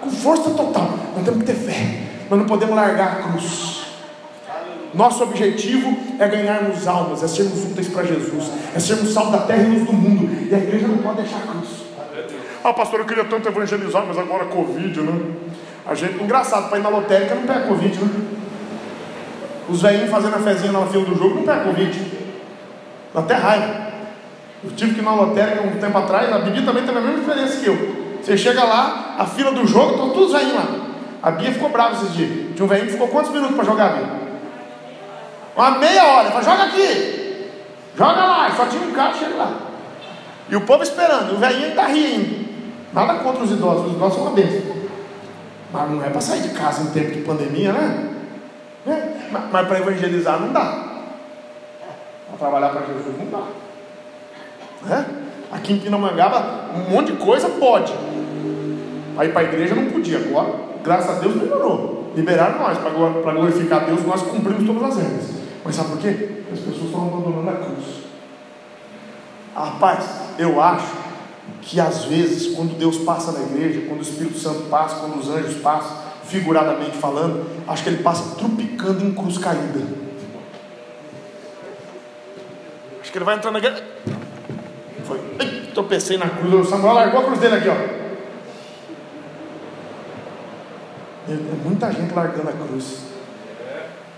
[0.00, 0.90] Com força total.
[1.14, 3.78] Nós temos que ter fé, nós não podemos largar a cruz.
[4.94, 9.62] Nosso objetivo é ganharmos almas, é sermos úteis para Jesus, é sermos sal da terra
[9.62, 10.48] e luz do mundo.
[10.50, 11.68] E a igreja não pode deixar a cruz.
[12.64, 15.20] Ah, pastor, eu queria tanto evangelizar, mas agora Covid, né?
[15.88, 18.10] A gente, engraçado, para ir na lotérica não pega Covid, né?
[19.70, 22.12] Os velhinhos fazendo a fezinha na fila do jogo não pega Covid.
[23.14, 23.88] Dá até raiva.
[24.62, 27.20] Eu tive que ir na lotérica um tempo atrás, a Bibi também teve a mesma
[27.20, 28.18] diferença que eu.
[28.22, 30.66] Você chega lá, a fila do jogo, estão todos velhinhos lá.
[31.22, 32.54] A Bia ficou brava esses dias.
[32.54, 34.08] Tinha um velhinho que ficou quantos minutos para jogar, Bia?
[35.56, 36.30] Uma meia hora.
[36.30, 37.50] Falei, joga aqui.
[37.96, 38.50] Joga lá.
[38.54, 39.52] Só tinha um carro, chega lá.
[40.50, 41.34] E o povo esperando.
[41.34, 42.48] O velhinho ainda ri ainda.
[42.92, 44.77] Nada contra os idosos, os idosos são uma bênção.
[45.72, 48.10] Mas não é para sair de casa em tempo de pandemia, né?
[48.86, 49.30] É.
[49.30, 50.88] Mas, mas para evangelizar não dá.
[52.28, 53.46] Para trabalhar para Jesus não dá.
[54.94, 55.04] É?
[55.50, 57.92] Aqui em Pinamangaba, um monte de coisa pode.
[57.92, 60.18] Ir para a igreja não podia.
[60.18, 62.12] Agora, graças a Deus, melhorou.
[62.14, 65.30] Liberaram nós para glorificar Deus, nós cumprimos todas as regras.
[65.64, 66.42] Mas sabe por quê?
[66.52, 68.04] As pessoas estão abandonando a cruz.
[69.54, 70.04] Rapaz,
[70.38, 70.96] eu acho
[71.62, 75.28] que às vezes, quando Deus passa na igreja, quando o Espírito Santo passa, quando os
[75.28, 79.80] anjos passam, figuradamente falando, acho que ele passa trupicando em cruz caída.
[83.00, 83.82] Acho que ele vai entrando aqui.
[85.04, 85.20] Foi.
[85.38, 86.66] Ai, tropecei na cruz.
[86.66, 87.98] O Samuel largou a cruz dele aqui, ó.
[91.30, 93.04] É, é muita gente largando a cruz.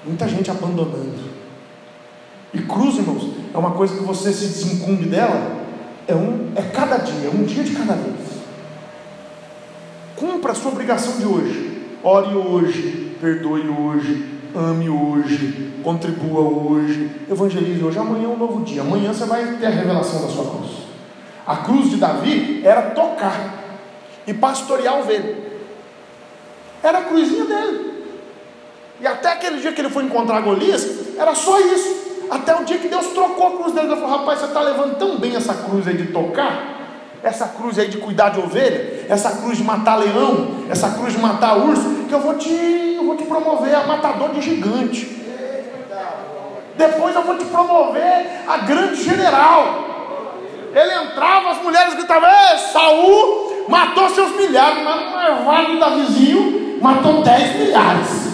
[0.04, 1.30] Muita gente abandonando.
[2.52, 5.59] E cruz, irmãos, é uma coisa que você se desincumbe dela,
[6.10, 8.16] é, um, é cada dia, é um dia de cada vez.
[10.16, 11.70] Cumpra a sua obrigação de hoje.
[12.02, 17.98] Ore hoje, perdoe hoje, ame hoje, contribua hoje, evangelize hoje.
[17.98, 18.82] Amanhã é um novo dia.
[18.82, 20.70] Amanhã você vai ter a revelação da sua cruz.
[21.46, 23.54] A cruz de Davi era tocar
[24.26, 25.38] e pastorear ovelha.
[26.82, 27.90] Era a cruzinha dele.
[29.00, 32.09] E até aquele dia que ele foi encontrar Golias, era só isso.
[32.30, 33.88] Até o dia que Deus trocou a cruz dele.
[33.88, 36.78] Ele falou: Rapaz, você está levando tão bem essa cruz aí de tocar,
[37.22, 41.18] essa cruz aí de cuidar de ovelha, essa cruz de matar leão, essa cruz de
[41.18, 45.18] matar urso, que eu vou te, eu vou te promover a matador de gigante.
[46.76, 49.88] Depois eu vou te promover a grande general.
[50.72, 56.78] Ele entrava, as mulheres gritavam: Ei, Saul matou seus milhares, mas no marvado da vizinho
[56.80, 58.30] matou 10 milhares.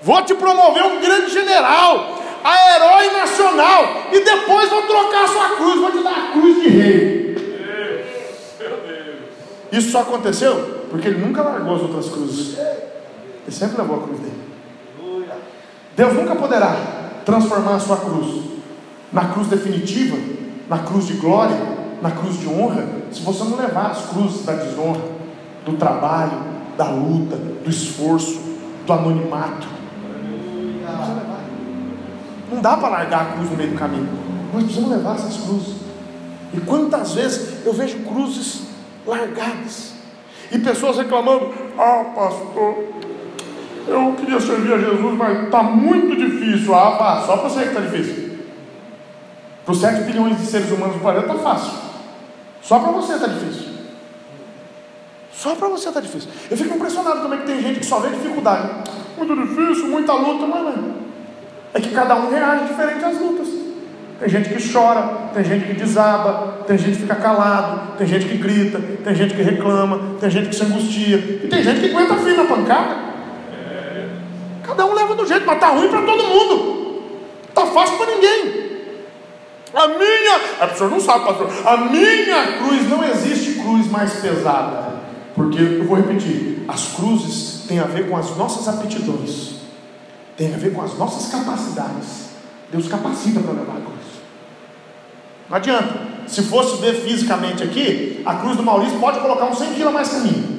[0.00, 5.80] Vou te promover um grande general a herói nacional, e depois vou trocar sua cruz,
[5.80, 7.24] vou te dar a cruz de rei.
[9.72, 12.56] Isso só aconteceu porque ele nunca largou as outras cruzes.
[12.56, 14.44] Ele sempre levou a cruz dele.
[15.96, 16.76] Deus nunca poderá
[17.24, 18.42] transformar a sua cruz
[19.12, 20.16] na cruz definitiva,
[20.68, 21.56] na cruz de glória,
[22.02, 25.00] na cruz de honra, se você não levar as cruzes da desonra,
[25.64, 26.42] do trabalho,
[26.76, 28.40] da luta, do esforço,
[28.86, 29.66] do anonimato.
[30.82, 31.33] Não
[32.60, 34.08] dá para largar a cruz no meio do caminho.
[34.52, 35.74] Nós precisamos levar essas cruzes.
[36.52, 38.62] E quantas vezes eu vejo cruzes
[39.06, 39.94] largadas.
[40.52, 42.84] E pessoas reclamando: Ah, pastor,
[43.88, 46.74] eu queria servir a Jesus, mas está muito difícil.
[46.74, 48.24] Ah, pá, só para você que está difícil.
[49.64, 51.72] Para os 7 bilhões de seres humanos do planeta está fácil.
[52.62, 53.74] Só para você está difícil.
[55.32, 56.30] Só para você está difícil.
[56.50, 58.68] Eu fico impressionado também que tem gente que só vê dificuldade.
[59.16, 60.93] Muito difícil, muita luta, mas não
[61.74, 63.48] é que cada um reage diferente às lutas.
[64.20, 68.26] Tem gente que chora, tem gente que desaba, tem gente que fica calado, tem gente
[68.26, 71.90] que grita, tem gente que reclama, tem gente que se angustia, e tem gente que
[71.90, 72.96] aguenta firme a pancada.
[74.62, 77.02] Cada um leva do jeito, mas tá ruim para todo mundo.
[77.52, 78.64] Tá fácil para ninguém.
[79.74, 84.94] A minha, a pessoa não sabe, pastor, a minha cruz não existe cruz mais pesada.
[85.34, 89.63] Porque eu vou repetir, as cruzes têm a ver com as nossas aptidões
[90.36, 92.30] tem a ver com as nossas capacidades.
[92.70, 94.04] Deus capacita para levar a cruz.
[95.48, 96.14] Não adianta.
[96.26, 100.08] Se fosse ver fisicamente aqui, a cruz do Maurício pode colocar uns 100 quilos mais
[100.08, 100.54] que a minha.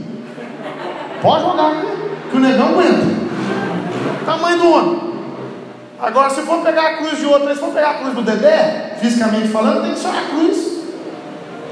[1.22, 1.84] Pode jogar,
[2.30, 3.06] que o negão aguenta.
[4.26, 5.06] Tamanho do homem.
[6.00, 8.96] Agora, se for pegar a cruz de outro, se for pegar a cruz do Dedé,
[9.00, 10.76] fisicamente falando, tem que ser uma cruz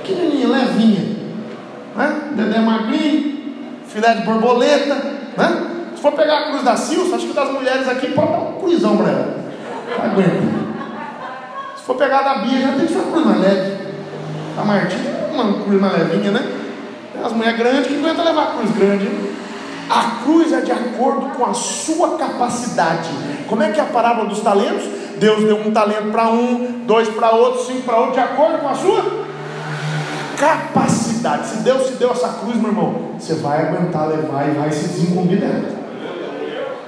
[0.01, 1.17] pequenininha, levinha.
[1.95, 2.21] Né?
[2.31, 3.53] Dedé magrinho,
[3.87, 4.95] filé de borboleta,
[5.37, 5.72] né?
[6.03, 8.97] For pegar a cruz da Silsa, acho que das mulheres aqui pode dar um cruzão
[8.97, 9.37] para ela.
[10.03, 10.63] Aguenta.
[11.77, 13.77] Se for pegar da Bia, já tem uma cruz mais leve.
[14.57, 16.51] A Martinha, uma cruz mais levinha, né?
[17.13, 19.09] Tem as mulheres grandes que aguentam levar a cruz grande.
[19.89, 23.09] A cruz é de acordo com a sua capacidade.
[23.47, 24.83] Como é que é a parábola dos talentos?
[25.17, 28.67] Deus deu um talento para um, dois para outro, cinco para outro, de acordo com
[28.67, 29.23] a sua
[30.37, 31.47] capacidade.
[31.47, 34.89] Se Deus te deu essa cruz, meu irmão, você vai aguentar levar e vai se
[34.89, 35.82] desincumbir dela.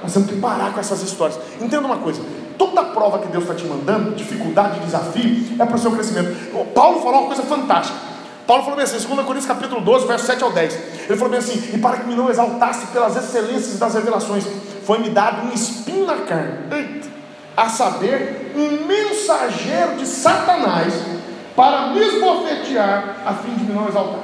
[0.06, 1.36] Nós temos que parar com essas histórias.
[1.60, 2.22] Entenda uma coisa:
[2.56, 6.32] toda prova que Deus está te mandando, dificuldade, desafio, é para o seu crescimento.
[6.72, 7.98] Paulo falou uma coisa fantástica.
[8.46, 10.74] Paulo falou bem assim, 2 Coríntios capítulo 12, verso 7 ao 10.
[11.08, 14.44] Ele falou bem assim: E para que me não exaltasse pelas excelências das revelações,
[14.84, 17.08] foi-me dado um espinho na carne, Eita.
[17.56, 20.94] a saber, um mensageiro de Satanás,
[21.56, 24.20] para me esbofetear, a fim de me não exaltar.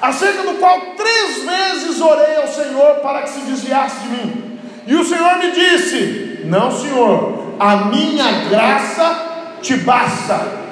[0.00, 4.45] Acerca do qual três vezes orei ao Senhor para que se desviasse de mim.
[4.86, 10.64] E o Senhor me disse: Não, Senhor, a minha graça te basta.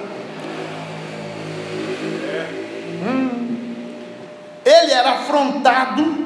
[3.06, 3.74] Hum.
[4.64, 6.24] Ele era afrontado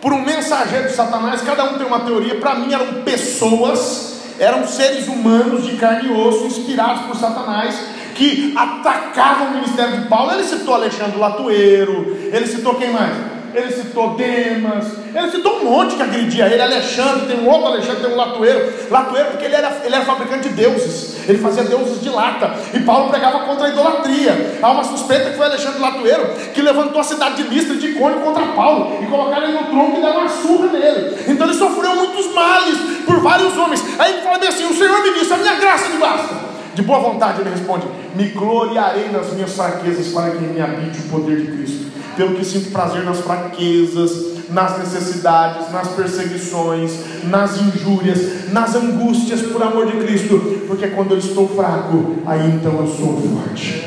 [0.00, 1.40] por um mensageiro de Satanás.
[1.40, 2.36] Cada um tem uma teoria.
[2.36, 7.74] Para mim, eram pessoas, eram seres humanos de carne e osso, inspirados por Satanás,
[8.14, 10.32] que atacavam o ministério de Paulo.
[10.32, 13.39] Ele citou Alexandre Latueiro, ele citou quem mais?
[13.54, 18.02] Ele citou Demas, ele citou um monte que agredia ele, Alexandre, tem um outro Alexandre,
[18.02, 22.00] tem um latoeiro, latoeiro porque ele era, ele era fabricante de deuses, ele fazia deuses
[22.00, 24.58] de lata, e Paulo pregava contra a idolatria.
[24.62, 28.20] Há uma suspeita que foi Alexandre Latoeiro que levantou a cidade de Listra de Icônio
[28.20, 31.16] contra Paulo, e colocaram ele no tronco e deram uma surra nele.
[31.28, 33.84] Então ele sofreu muitos males por vários homens.
[33.98, 36.50] Aí ele fala assim: o Senhor me disse, a minha graça me basta.
[36.74, 41.08] De boa vontade ele responde: Me gloriarei nas minhas fraquezas para que me habite o
[41.10, 41.89] poder de Cristo.
[42.16, 46.92] Pelo que sinto prazer nas fraquezas, nas necessidades, nas perseguições,
[47.24, 52.72] nas injúrias, nas angústias por amor de Cristo, porque quando eu estou fraco, aí então
[52.78, 53.84] eu sou forte.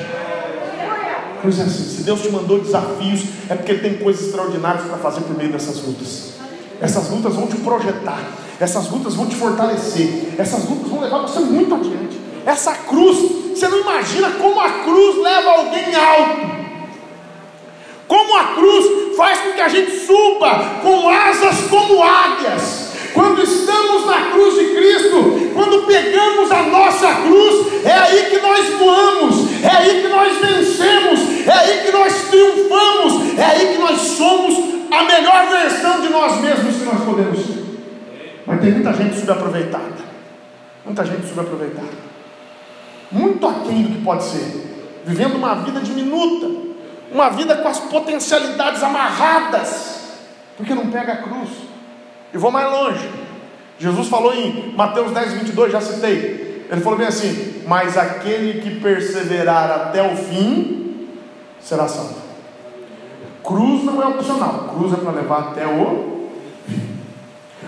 [1.41, 5.21] Pois é assim, se Deus te mandou desafios, é porque tem coisas extraordinárias para fazer
[5.21, 6.31] por meio dessas lutas.
[6.79, 8.21] Essas lutas vão te projetar,
[8.59, 12.19] essas lutas vão te fortalecer, essas lutas vão levar você muito adiante.
[12.45, 13.17] Essa cruz,
[13.53, 16.62] você não imagina como a cruz leva alguém alto.
[18.13, 22.93] Como a cruz faz com que a gente suba com asas como águias.
[23.11, 28.69] Quando estamos na cruz de Cristo, quando pegamos a nossa cruz, é aí que nós
[28.77, 33.99] voamos, é aí que nós vencemos, é aí que nós triunfamos, é aí que nós
[33.99, 34.59] somos
[34.91, 37.63] a melhor versão de nós mesmos que nós podemos ser.
[38.45, 40.03] Mas tem muita gente subaproveitada,
[40.85, 42.13] muita gente subaproveitada
[43.11, 46.72] muito aquém do que pode ser, vivendo uma vida diminuta,
[47.13, 50.01] uma vida com as potencialidades amarradas,
[50.57, 51.49] porque não pega a cruz.
[52.33, 53.09] E vou mais longe.
[53.77, 56.65] Jesus falou em Mateus 10, 22, já citei.
[56.69, 61.07] Ele falou bem assim: Mas aquele que perseverar até o fim
[61.61, 62.21] será salvo.
[63.43, 66.29] Cruz não é opcional, cruz é para levar até o
[66.67, 66.97] fim.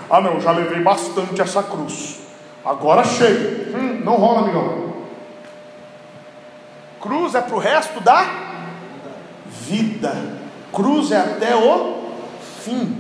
[0.10, 2.20] Ah, não, já levei bastante essa cruz.
[2.64, 3.78] Agora chega.
[3.78, 4.86] Hum, não rola, amigão.
[7.00, 8.45] Cruz é para o resto da
[9.62, 10.14] vida.
[10.72, 11.96] Cruz é até o
[12.62, 12.98] fim.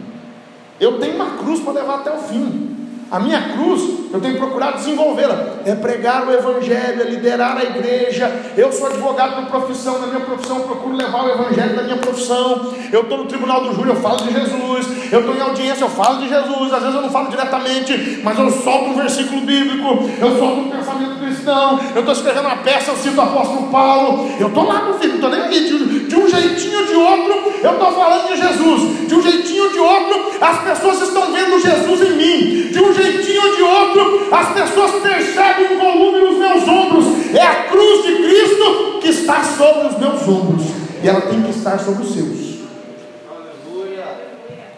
[0.79, 2.64] Eu tenho uma cruz para levar até o fim.
[3.11, 3.81] A minha cruz,
[4.11, 5.57] eu tenho procurado desenvolvê-la.
[5.65, 8.31] É pregar o Evangelho, é liderar a igreja.
[8.57, 12.73] Eu sou advogado por profissão, na minha profissão procuro levar o Evangelho da minha profissão.
[12.91, 15.11] Eu estou no tribunal do júri, eu falo de Jesus.
[15.11, 16.73] Eu estou em audiência, eu falo de Jesus.
[16.73, 20.69] Às vezes eu não falo diretamente, mas eu solto um versículo bíblico, eu solto um
[20.71, 21.79] pensamento cristão.
[21.93, 24.29] Eu estou escrevendo uma peça, eu cito o apóstolo Paulo.
[24.39, 25.59] Eu estou lá, meu filho, não estou nem aqui.
[25.59, 29.07] De, de um jeitinho ou de outro, eu estou falando de Jesus.
[29.07, 32.71] De um jeitinho ou de outro, as pessoas estão vendo Jesus em mim.
[32.71, 37.05] De um jeitinho ou de outro, as pessoas percebem um volume nos meus ombros.
[37.33, 40.63] É a cruz de Cristo que está sobre os meus ombros.
[41.03, 42.55] E ela tem que estar sobre os seus.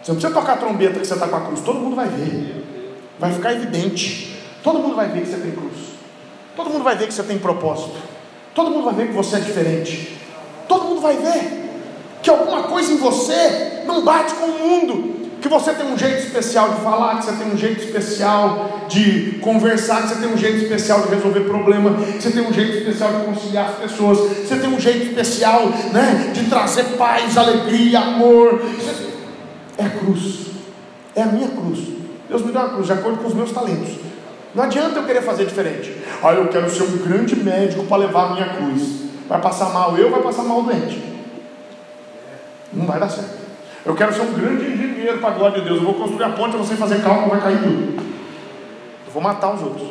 [0.02, 2.64] Você não precisa tocar trombeta que você está com a cruz, todo mundo vai ver.
[3.18, 4.36] Vai ficar evidente.
[4.62, 5.76] Todo mundo vai ver que você tem cruz.
[6.56, 7.96] Todo mundo vai ver que você tem propósito.
[8.54, 10.16] Todo mundo vai ver que você é diferente.
[10.66, 11.70] Todo mundo vai ver
[12.22, 16.18] que alguma coisa em você não bate com o mundo que você tem um jeito
[16.18, 20.36] especial de falar, que você tem um jeito especial de conversar, que você tem um
[20.36, 24.18] jeito especial de resolver problema, que você tem um jeito especial de conciliar as pessoas,
[24.18, 28.60] você tem um jeito especial né, de trazer paz, alegria, amor.
[29.76, 30.46] É cruz,
[31.14, 31.86] é a minha cruz.
[32.28, 33.90] Deus me deu uma cruz de acordo com os meus talentos.
[34.54, 35.96] Não adianta eu querer fazer diferente.
[36.22, 39.02] Ah, eu quero ser um grande médico para levar a minha cruz.
[39.28, 41.00] Vai passar mal eu, vai passar mal o doente.
[42.72, 43.37] Não vai dar certo.
[43.88, 45.78] Eu quero ser um grande engenheiro para a glória de Deus.
[45.78, 48.02] Eu vou construir a ponte, você fazer cálculo, vai cair tudo.
[49.06, 49.88] Eu vou matar os outros.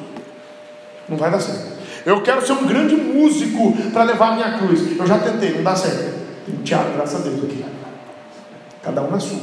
[1.10, 1.80] Não vai dar certo.
[2.06, 5.00] Eu quero ser um grande músico para levar a minha cruz.
[5.00, 6.16] Eu já tentei, não dá certo.
[6.46, 7.66] Tem teatro, graças a Deus, aqui.
[8.84, 9.40] Cada um na sua.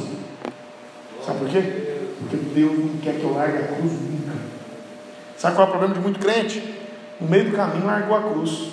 [1.25, 1.61] Sabe por quê?
[2.19, 4.37] Porque Deus não quer que eu largue a cruz nunca.
[5.37, 6.63] Sabe qual é o problema de muito crente?
[7.19, 8.69] No meio do caminho largou a cruz.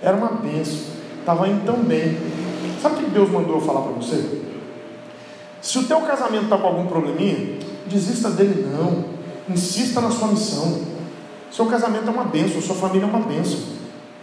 [0.00, 0.94] Era uma benção.
[1.20, 2.16] Estava indo tão bem.
[2.80, 4.55] Sabe o que Deus mandou eu falar para você?
[5.66, 9.04] Se o teu casamento está com algum probleminha, desista dele não.
[9.52, 10.80] Insista na sua missão.
[11.50, 13.58] Seu casamento é uma benção, sua família é uma benção.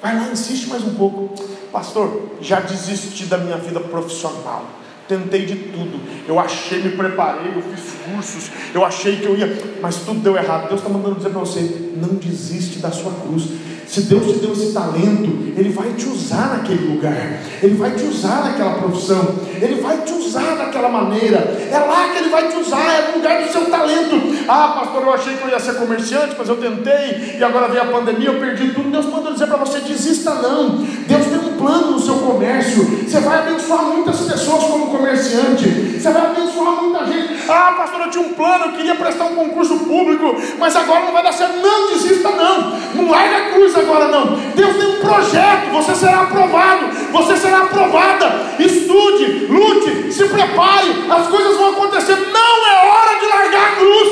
[0.01, 1.35] Vai lá, insiste mais um pouco.
[1.69, 4.63] Pastor, já desisti da minha vida profissional.
[5.05, 5.99] Tentei de tudo.
[6.25, 10.37] Eu achei, me preparei, eu fiz cursos, eu achei que eu ia, mas tudo deu
[10.37, 10.69] errado.
[10.69, 13.49] Deus está mandando dizer para você: não desiste da sua cruz.
[13.87, 18.03] Se Deus te deu esse talento, Ele vai te usar naquele lugar, Ele vai te
[18.03, 21.37] usar naquela profissão, Ele vai te usar daquela maneira.
[21.71, 24.43] É lá que Ele vai te usar, é no lugar do seu talento.
[24.47, 27.83] Ah, pastor, eu achei que eu ia ser comerciante, mas eu tentei e agora veio
[27.83, 28.89] a pandemia, eu perdi tudo.
[28.89, 30.69] Deus manda dizer para você: desista não.
[30.77, 32.83] Deus tem um plano no seu comércio.
[32.83, 37.22] Você vai abençoar muitas pessoas como comerciante, você vai abençoar muita gente.
[37.53, 41.11] Ah, pastor, eu tinha um plano, eu queria prestar um concurso público, mas agora não
[41.11, 41.57] vai dar certo.
[41.57, 42.71] Não desista, não.
[42.95, 44.35] Não larga a cruz agora, não.
[44.55, 48.25] Deus tem um projeto, você será aprovado, você será aprovada.
[48.57, 52.15] Estude, lute, se prepare, as coisas vão acontecer.
[52.15, 54.09] Não é hora de largar a cruz.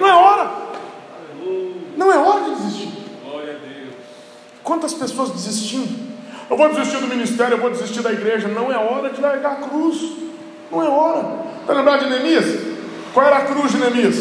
[0.00, 0.50] Não é hora.
[1.96, 2.88] Não é hora de desistir.
[4.64, 6.08] Quantas pessoas desistindo?
[6.50, 8.48] Eu vou desistir do ministério, eu vou desistir da igreja.
[8.48, 10.27] Não é hora de largar a cruz.
[10.70, 11.24] Não é hora.
[11.60, 12.44] Está lembrado de Neemias?
[13.14, 14.16] Qual era a cruz de Neemias?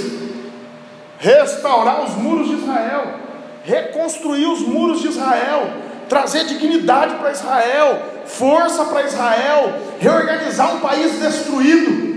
[1.20, 3.16] Restaurar os muros de Israel,
[3.64, 5.68] reconstruir os muros de Israel,
[6.08, 12.08] trazer dignidade para Israel, força para Israel, reorganizar um país destruído.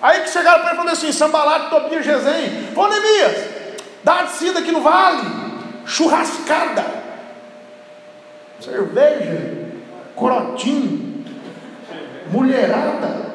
[0.00, 3.36] Aí que chegaram para ele falaram assim: Sambalat, Tobias, Gesem, ô Neemias,
[4.02, 5.22] dá descida aqui no vale,
[5.84, 6.84] churrascada,
[8.60, 9.70] cerveja,
[10.14, 11.24] corotinho,
[12.30, 13.27] mulherada,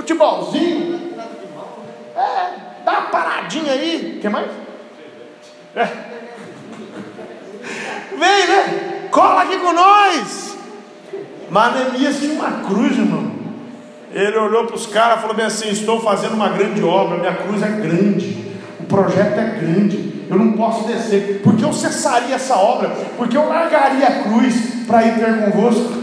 [0.00, 1.00] futebolzinho,
[2.16, 4.50] é, dá uma paradinha aí, que mais?
[5.76, 5.84] É.
[8.10, 9.08] Vem, né?
[9.10, 10.56] Cola aqui com nós.
[11.50, 13.30] Mas Neemias tinha uma cruz, irmão.
[14.12, 17.34] Ele olhou para os caras e falou bem assim: Estou fazendo uma grande obra, minha
[17.34, 22.56] cruz é grande, o projeto é grande, eu não posso descer, porque eu cessaria essa
[22.56, 26.00] obra, porque eu largaria a cruz para ir ter convosco.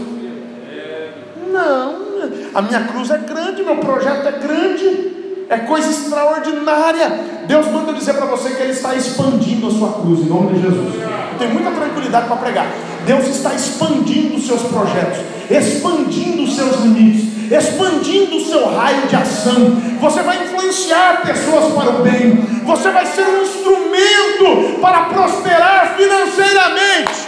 [1.52, 2.07] Não,
[2.54, 5.18] a minha cruz é grande, meu projeto é grande,
[5.48, 7.38] é coisa extraordinária.
[7.46, 10.62] Deus manda dizer para você que Ele está expandindo a sua cruz, em nome de
[10.62, 10.94] Jesus.
[10.94, 12.66] Eu tenho muita tranquilidade para pregar.
[13.06, 15.18] Deus está expandindo os seus projetos,
[15.50, 19.80] expandindo os seus limites, expandindo o seu raio de ação.
[20.00, 27.27] Você vai influenciar pessoas para o bem, você vai ser um instrumento para prosperar financeiramente.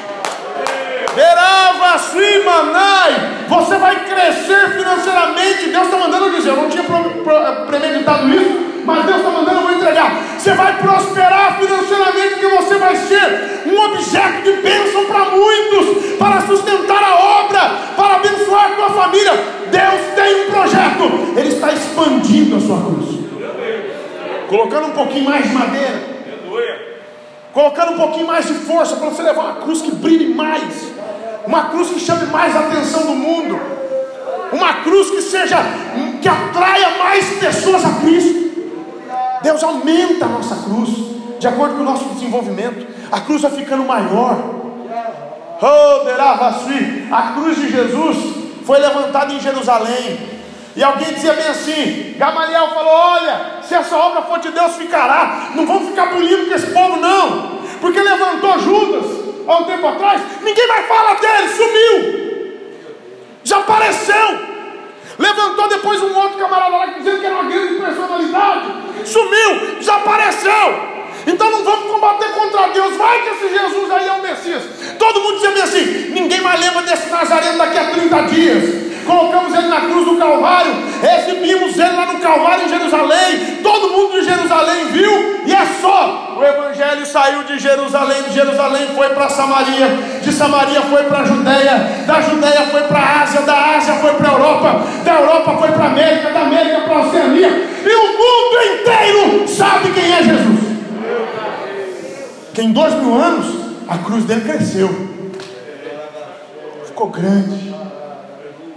[2.45, 5.71] Manai, você vai crescer financeiramente.
[5.71, 6.85] Deus está mandando dizer, eu não tinha
[7.67, 10.13] premeditado isso, mas Deus está mandando eu vou entregar.
[10.39, 16.41] Você vai prosperar financeiramente, porque você vai ser um objeto de bênção para muitos, para
[16.43, 17.61] sustentar a obra,
[17.97, 19.33] para abençoar a tua família.
[19.71, 23.21] Deus tem um projeto, Ele está expandindo a sua cruz,
[24.49, 26.11] colocando um pouquinho mais de madeira
[27.53, 30.93] colocando um pouquinho mais de força para você levar uma cruz que brilhe mais,
[31.51, 33.61] uma cruz que chame mais a atenção do mundo,
[34.53, 35.57] uma cruz que seja
[36.23, 38.51] que atraia mais pessoas a Cristo.
[39.43, 40.91] Deus aumenta a nossa cruz
[41.41, 42.87] de acordo com o nosso desenvolvimento.
[43.11, 44.39] A cruz vai ficando maior.
[45.61, 48.17] Oh, a cruz de Jesus
[48.65, 50.21] foi levantada em Jerusalém.
[50.77, 55.51] E alguém dizia bem assim: Gamaliel falou: Olha, se essa obra for de Deus, ficará.
[55.57, 57.59] Não vamos ficar bulindo com esse povo, não.
[57.81, 62.61] Porque levantou Judas há um tempo atrás, ninguém mais fala dele, sumiu,
[63.43, 64.51] desapareceu.
[65.19, 68.67] Levantou depois um outro camarada lá dizendo que era uma grande personalidade,
[69.05, 71.00] sumiu, desapareceu.
[71.27, 72.97] Então não vamos combater contra Deus.
[72.97, 74.63] Vai que esse Jesus aí é o Messias.
[74.99, 79.67] Todo mundo dizia assim: ninguém mais lembra desse Nazareno daqui a 30 dias colocamos ele
[79.69, 84.87] na cruz do Calvário, exibimos ele lá no Calvário em Jerusalém, todo mundo de Jerusalém
[84.87, 86.37] viu, e é só.
[86.39, 89.89] O Evangelho saiu de Jerusalém, de Jerusalém foi para Samaria,
[90.23, 94.15] de Samaria foi para a Judéia, da Judéia foi para a Ásia, da Ásia foi
[94.15, 97.49] para a Europa, da Europa foi para a América para a Oceania,
[97.85, 100.71] e o mundo inteiro sabe quem é Jesus.
[102.61, 103.47] Que em dois mil anos
[103.89, 104.91] a cruz dele cresceu,
[106.85, 107.75] ficou grande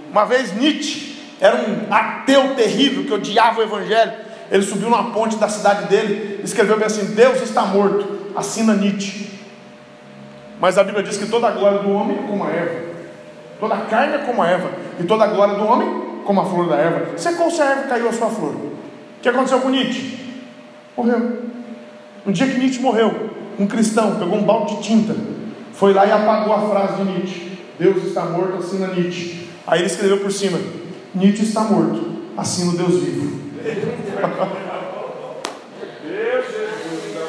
[0.10, 4.14] uma vez Nietzsche era um ateu terrível que odiava o evangelho.
[4.50, 8.32] Ele subiu numa ponte da cidade dele e escreveu bem assim: Deus está morto.
[8.38, 9.30] Assina Nietzsche.
[10.62, 12.86] Mas a Bíblia diz que toda a glória do homem é como a erva,
[13.60, 16.46] toda a carne é como a erva, e toda a glória do homem como a
[16.46, 17.18] flor da erva.
[17.18, 18.54] Secou se a erva caiu a sua flor.
[18.54, 18.72] O
[19.22, 20.18] que aconteceu com Nietzsche?
[20.96, 21.42] Morreu.
[22.26, 25.16] No dia que Nietzsche morreu, um cristão pegou um balde de tinta,
[25.74, 29.48] foi lá e apagou a frase de Nietzsche: Deus está morto, assina Nietzsche.
[29.66, 30.60] Aí ele escreveu por cima:
[31.14, 32.06] Nietzsche está morto,
[32.38, 33.42] assim o Deus vivo.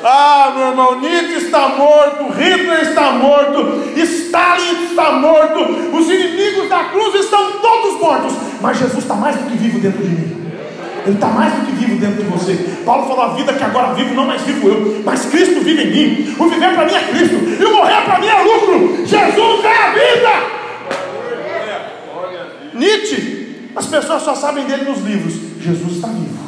[0.04, 5.60] ah, meu irmão, Nietzsche está morto, Hitler está morto, Stalin está morto,
[5.96, 10.02] os inimigos da cruz estão todos mortos, mas Jesus está mais do que vivo dentro
[10.02, 10.43] de mim.
[11.06, 12.54] Ele está mais do que vivo dentro de você.
[12.84, 15.90] Paulo falou: a vida que agora vivo, não mais vivo eu, mas Cristo vive em
[15.90, 16.36] mim.
[16.38, 19.06] O viver para mim é Cristo, e o morrer para mim é lucro.
[19.06, 20.64] Jesus é a vida.
[22.74, 25.34] Nietzsche, as pessoas só sabem dele nos livros.
[25.60, 26.44] Jesus está vivo.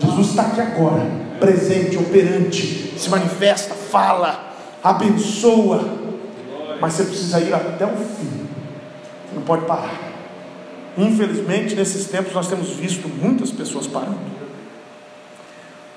[0.00, 1.06] Jesus está aqui agora,
[1.38, 6.00] presente, operante, se manifesta, fala, abençoa.
[6.80, 8.48] Mas você precisa ir até o fim.
[9.28, 10.11] Você não pode parar.
[10.96, 14.32] Infelizmente, nesses tempos nós temos visto muitas pessoas parando.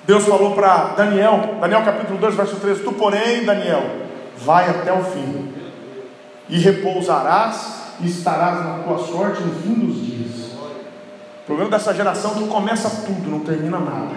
[0.06, 3.84] Deus falou para Daniel, Daniel capítulo 2, verso 13: Tu, porém, Daniel,
[4.38, 5.52] vai até o fim,
[6.48, 10.52] e repousarás e estarás na tua sorte no fim dos dias.
[11.44, 14.16] O problema dessa geração é que começa tudo, não termina nada.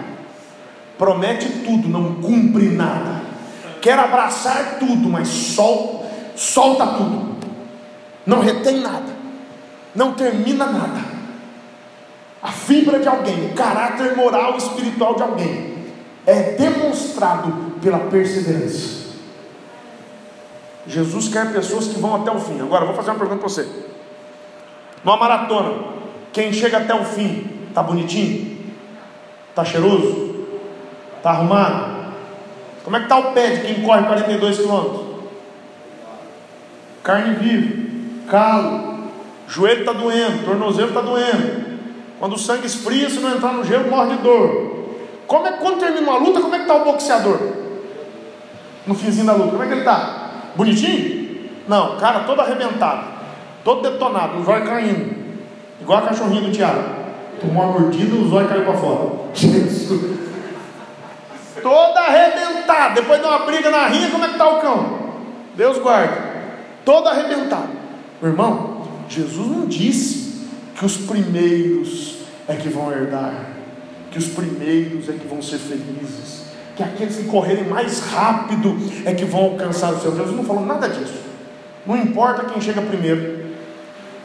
[0.97, 3.21] Promete tudo, não cumpre nada.
[3.81, 6.05] Quer abraçar tudo, mas solta,
[6.35, 7.37] solta tudo.
[8.25, 9.08] Não retém nada.
[9.95, 11.01] Não termina nada.
[12.41, 15.77] A fibra de alguém, o caráter moral e espiritual de alguém
[16.25, 19.09] é demonstrado pela perseverança.
[20.87, 22.59] Jesus quer pessoas que vão até o fim.
[22.61, 23.67] Agora, vou fazer uma pergunta para você.
[25.03, 25.83] Numa maratona,
[26.31, 28.57] quem chega até o fim, está bonitinho?
[29.49, 30.47] Está cheiroso?
[31.17, 31.99] Está arrumado?
[32.83, 35.09] Como é que está o pé de quem corre 42 quilômetros?
[37.03, 38.88] Carne viva, calo,
[39.49, 41.79] joelho está doendo, tornozelo está doendo.
[42.19, 44.87] Quando o sangue esfria, se não entrar no gelo, morre de dor.
[45.25, 47.39] Como é, quando termina uma luta, como é que está o boxeador?
[48.85, 50.51] No finzinho da luta, como é que ele está?
[50.55, 51.49] Bonitinho?
[51.67, 53.07] Não, cara todo arrebentado,
[53.63, 55.15] todo detonado, o zóio caindo,
[55.81, 56.83] igual a cachorrinha do Tiago.
[57.39, 59.09] Tomou uma mordida e o zóio caiu para fora.
[59.33, 60.19] Jesus.
[61.61, 64.99] Toda arrebentada, depois de uma briga na rinha, como é que está o cão?
[65.55, 66.17] Deus guarde.
[66.83, 67.69] Todo arrebentado.
[68.21, 68.78] Irmão,
[69.09, 73.59] Jesus não disse que os primeiros é que vão herdar
[74.11, 76.45] que os primeiros é que vão ser felizes,
[76.75, 80.15] que aqueles que correrem mais rápido é que vão alcançar o céu.
[80.15, 81.19] Jesus não falou nada disso.
[81.85, 83.45] Não importa quem chega primeiro,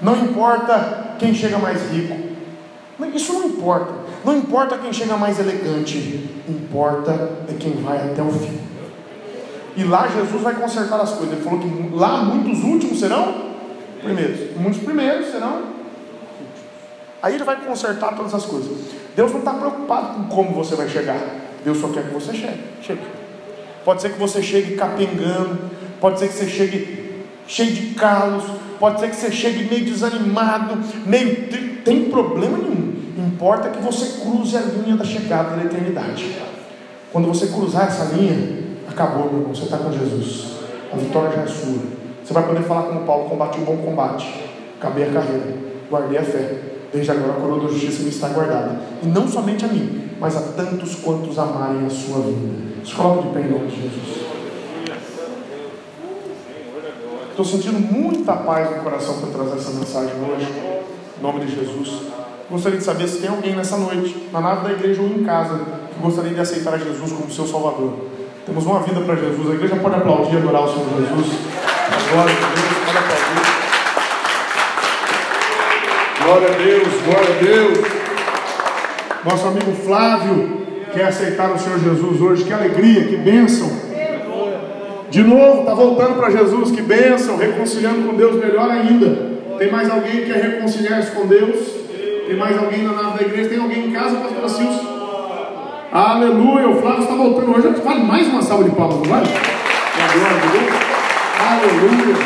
[0.00, 2.16] não importa quem chega mais rico,
[3.14, 4.04] isso não importa.
[4.24, 8.58] Não importa quem chega mais elegante, importa é quem vai até o fim.
[9.76, 11.34] E lá Jesus vai consertar as coisas.
[11.34, 13.53] Ele falou que lá muitos últimos serão
[14.04, 15.74] primeiros, muitos primeiros últimos.
[17.22, 18.70] Aí ele vai consertar todas as coisas.
[19.16, 21.18] Deus não está preocupado com como você vai chegar.
[21.64, 22.60] Deus só quer que você chegue.
[22.82, 23.00] chegue.
[23.82, 25.58] Pode ser que você chegue capengando,
[26.00, 28.44] pode ser que você chegue cheio de calos,
[28.78, 31.48] pode ser que você chegue meio desanimado, meio.
[31.82, 32.94] Tem problema nenhum.
[33.16, 36.36] Importa que você cruze a linha da chegada da eternidade.
[37.10, 39.54] Quando você cruzar essa linha, acabou, meu irmão.
[39.54, 40.56] Você está com Jesus.
[40.92, 41.93] A vitória já é sua.
[42.24, 45.54] Você vai poder falar como Paulo: combati o bom combate, acabei a carreira,
[45.90, 48.78] guardei a fé Desde agora a coroa da justiça me está guardada.
[49.02, 52.64] E não somente a mim, mas a tantos quantos amarem a sua vida.
[52.84, 54.24] Se de pé em nome de Jesus.
[57.30, 60.46] Estou sentindo muita paz no coração para trazer essa mensagem hoje.
[61.18, 62.02] Em nome de Jesus.
[62.48, 65.58] Gostaria de saber se tem alguém nessa noite, na nave da igreja ou em casa,
[65.92, 67.92] que gostaria de aceitar Jesus como seu Salvador.
[68.46, 69.50] Temos uma vida para Jesus.
[69.50, 71.53] A igreja pode aplaudir e adorar o Senhor Jesus.
[72.14, 73.42] Glória a Deus, pode aplaudir.
[76.22, 77.78] Glória a Deus, glória a Deus.
[79.24, 80.62] Nosso amigo Flávio
[80.92, 82.44] quer aceitar o Senhor Jesus hoje.
[82.44, 83.68] Que alegria, que bênção.
[85.10, 86.70] De novo, está voltando para Jesus.
[86.70, 89.34] Que bênção, reconciliando com Deus melhor ainda.
[89.58, 91.66] Tem mais alguém que quer reconciliar-se com Deus?
[92.28, 93.48] Tem mais alguém na nave da igreja?
[93.48, 94.94] Tem alguém em casa, pastor Silvio?
[95.90, 97.68] Aleluia, o Flávio está voltando hoje.
[97.82, 99.26] Vale mais uma salva de palmas, não vale?
[99.26, 100.93] Glória a Deus.
[101.40, 102.16] Aleluia.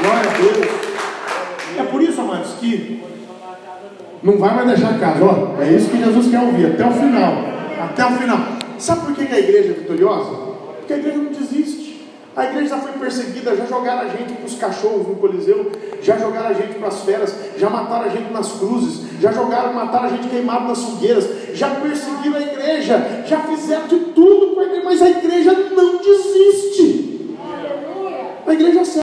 [0.00, 0.88] Glória a Deus
[1.90, 3.02] por isso, amados, que
[4.22, 5.24] não vai mais deixar a casa.
[5.24, 7.32] Ó, é isso que Jesus quer ouvir, até o final.
[7.82, 8.38] Até o final.
[8.78, 10.30] Sabe por que a igreja é vitoriosa?
[10.78, 11.77] Porque a igreja não desiste.
[12.38, 16.16] A igreja já foi perseguida, já jogaram a gente para os cachorros no Coliseu, já
[16.16, 20.04] jogaram a gente para as feras, já mataram a gente nas cruzes, já jogaram, mataram
[20.04, 24.62] a gente queimado nas fogueiras, já perseguiram a igreja, já fizeram de tudo com a
[24.66, 27.36] igreja, mas a igreja não desiste.
[28.46, 28.84] A igreja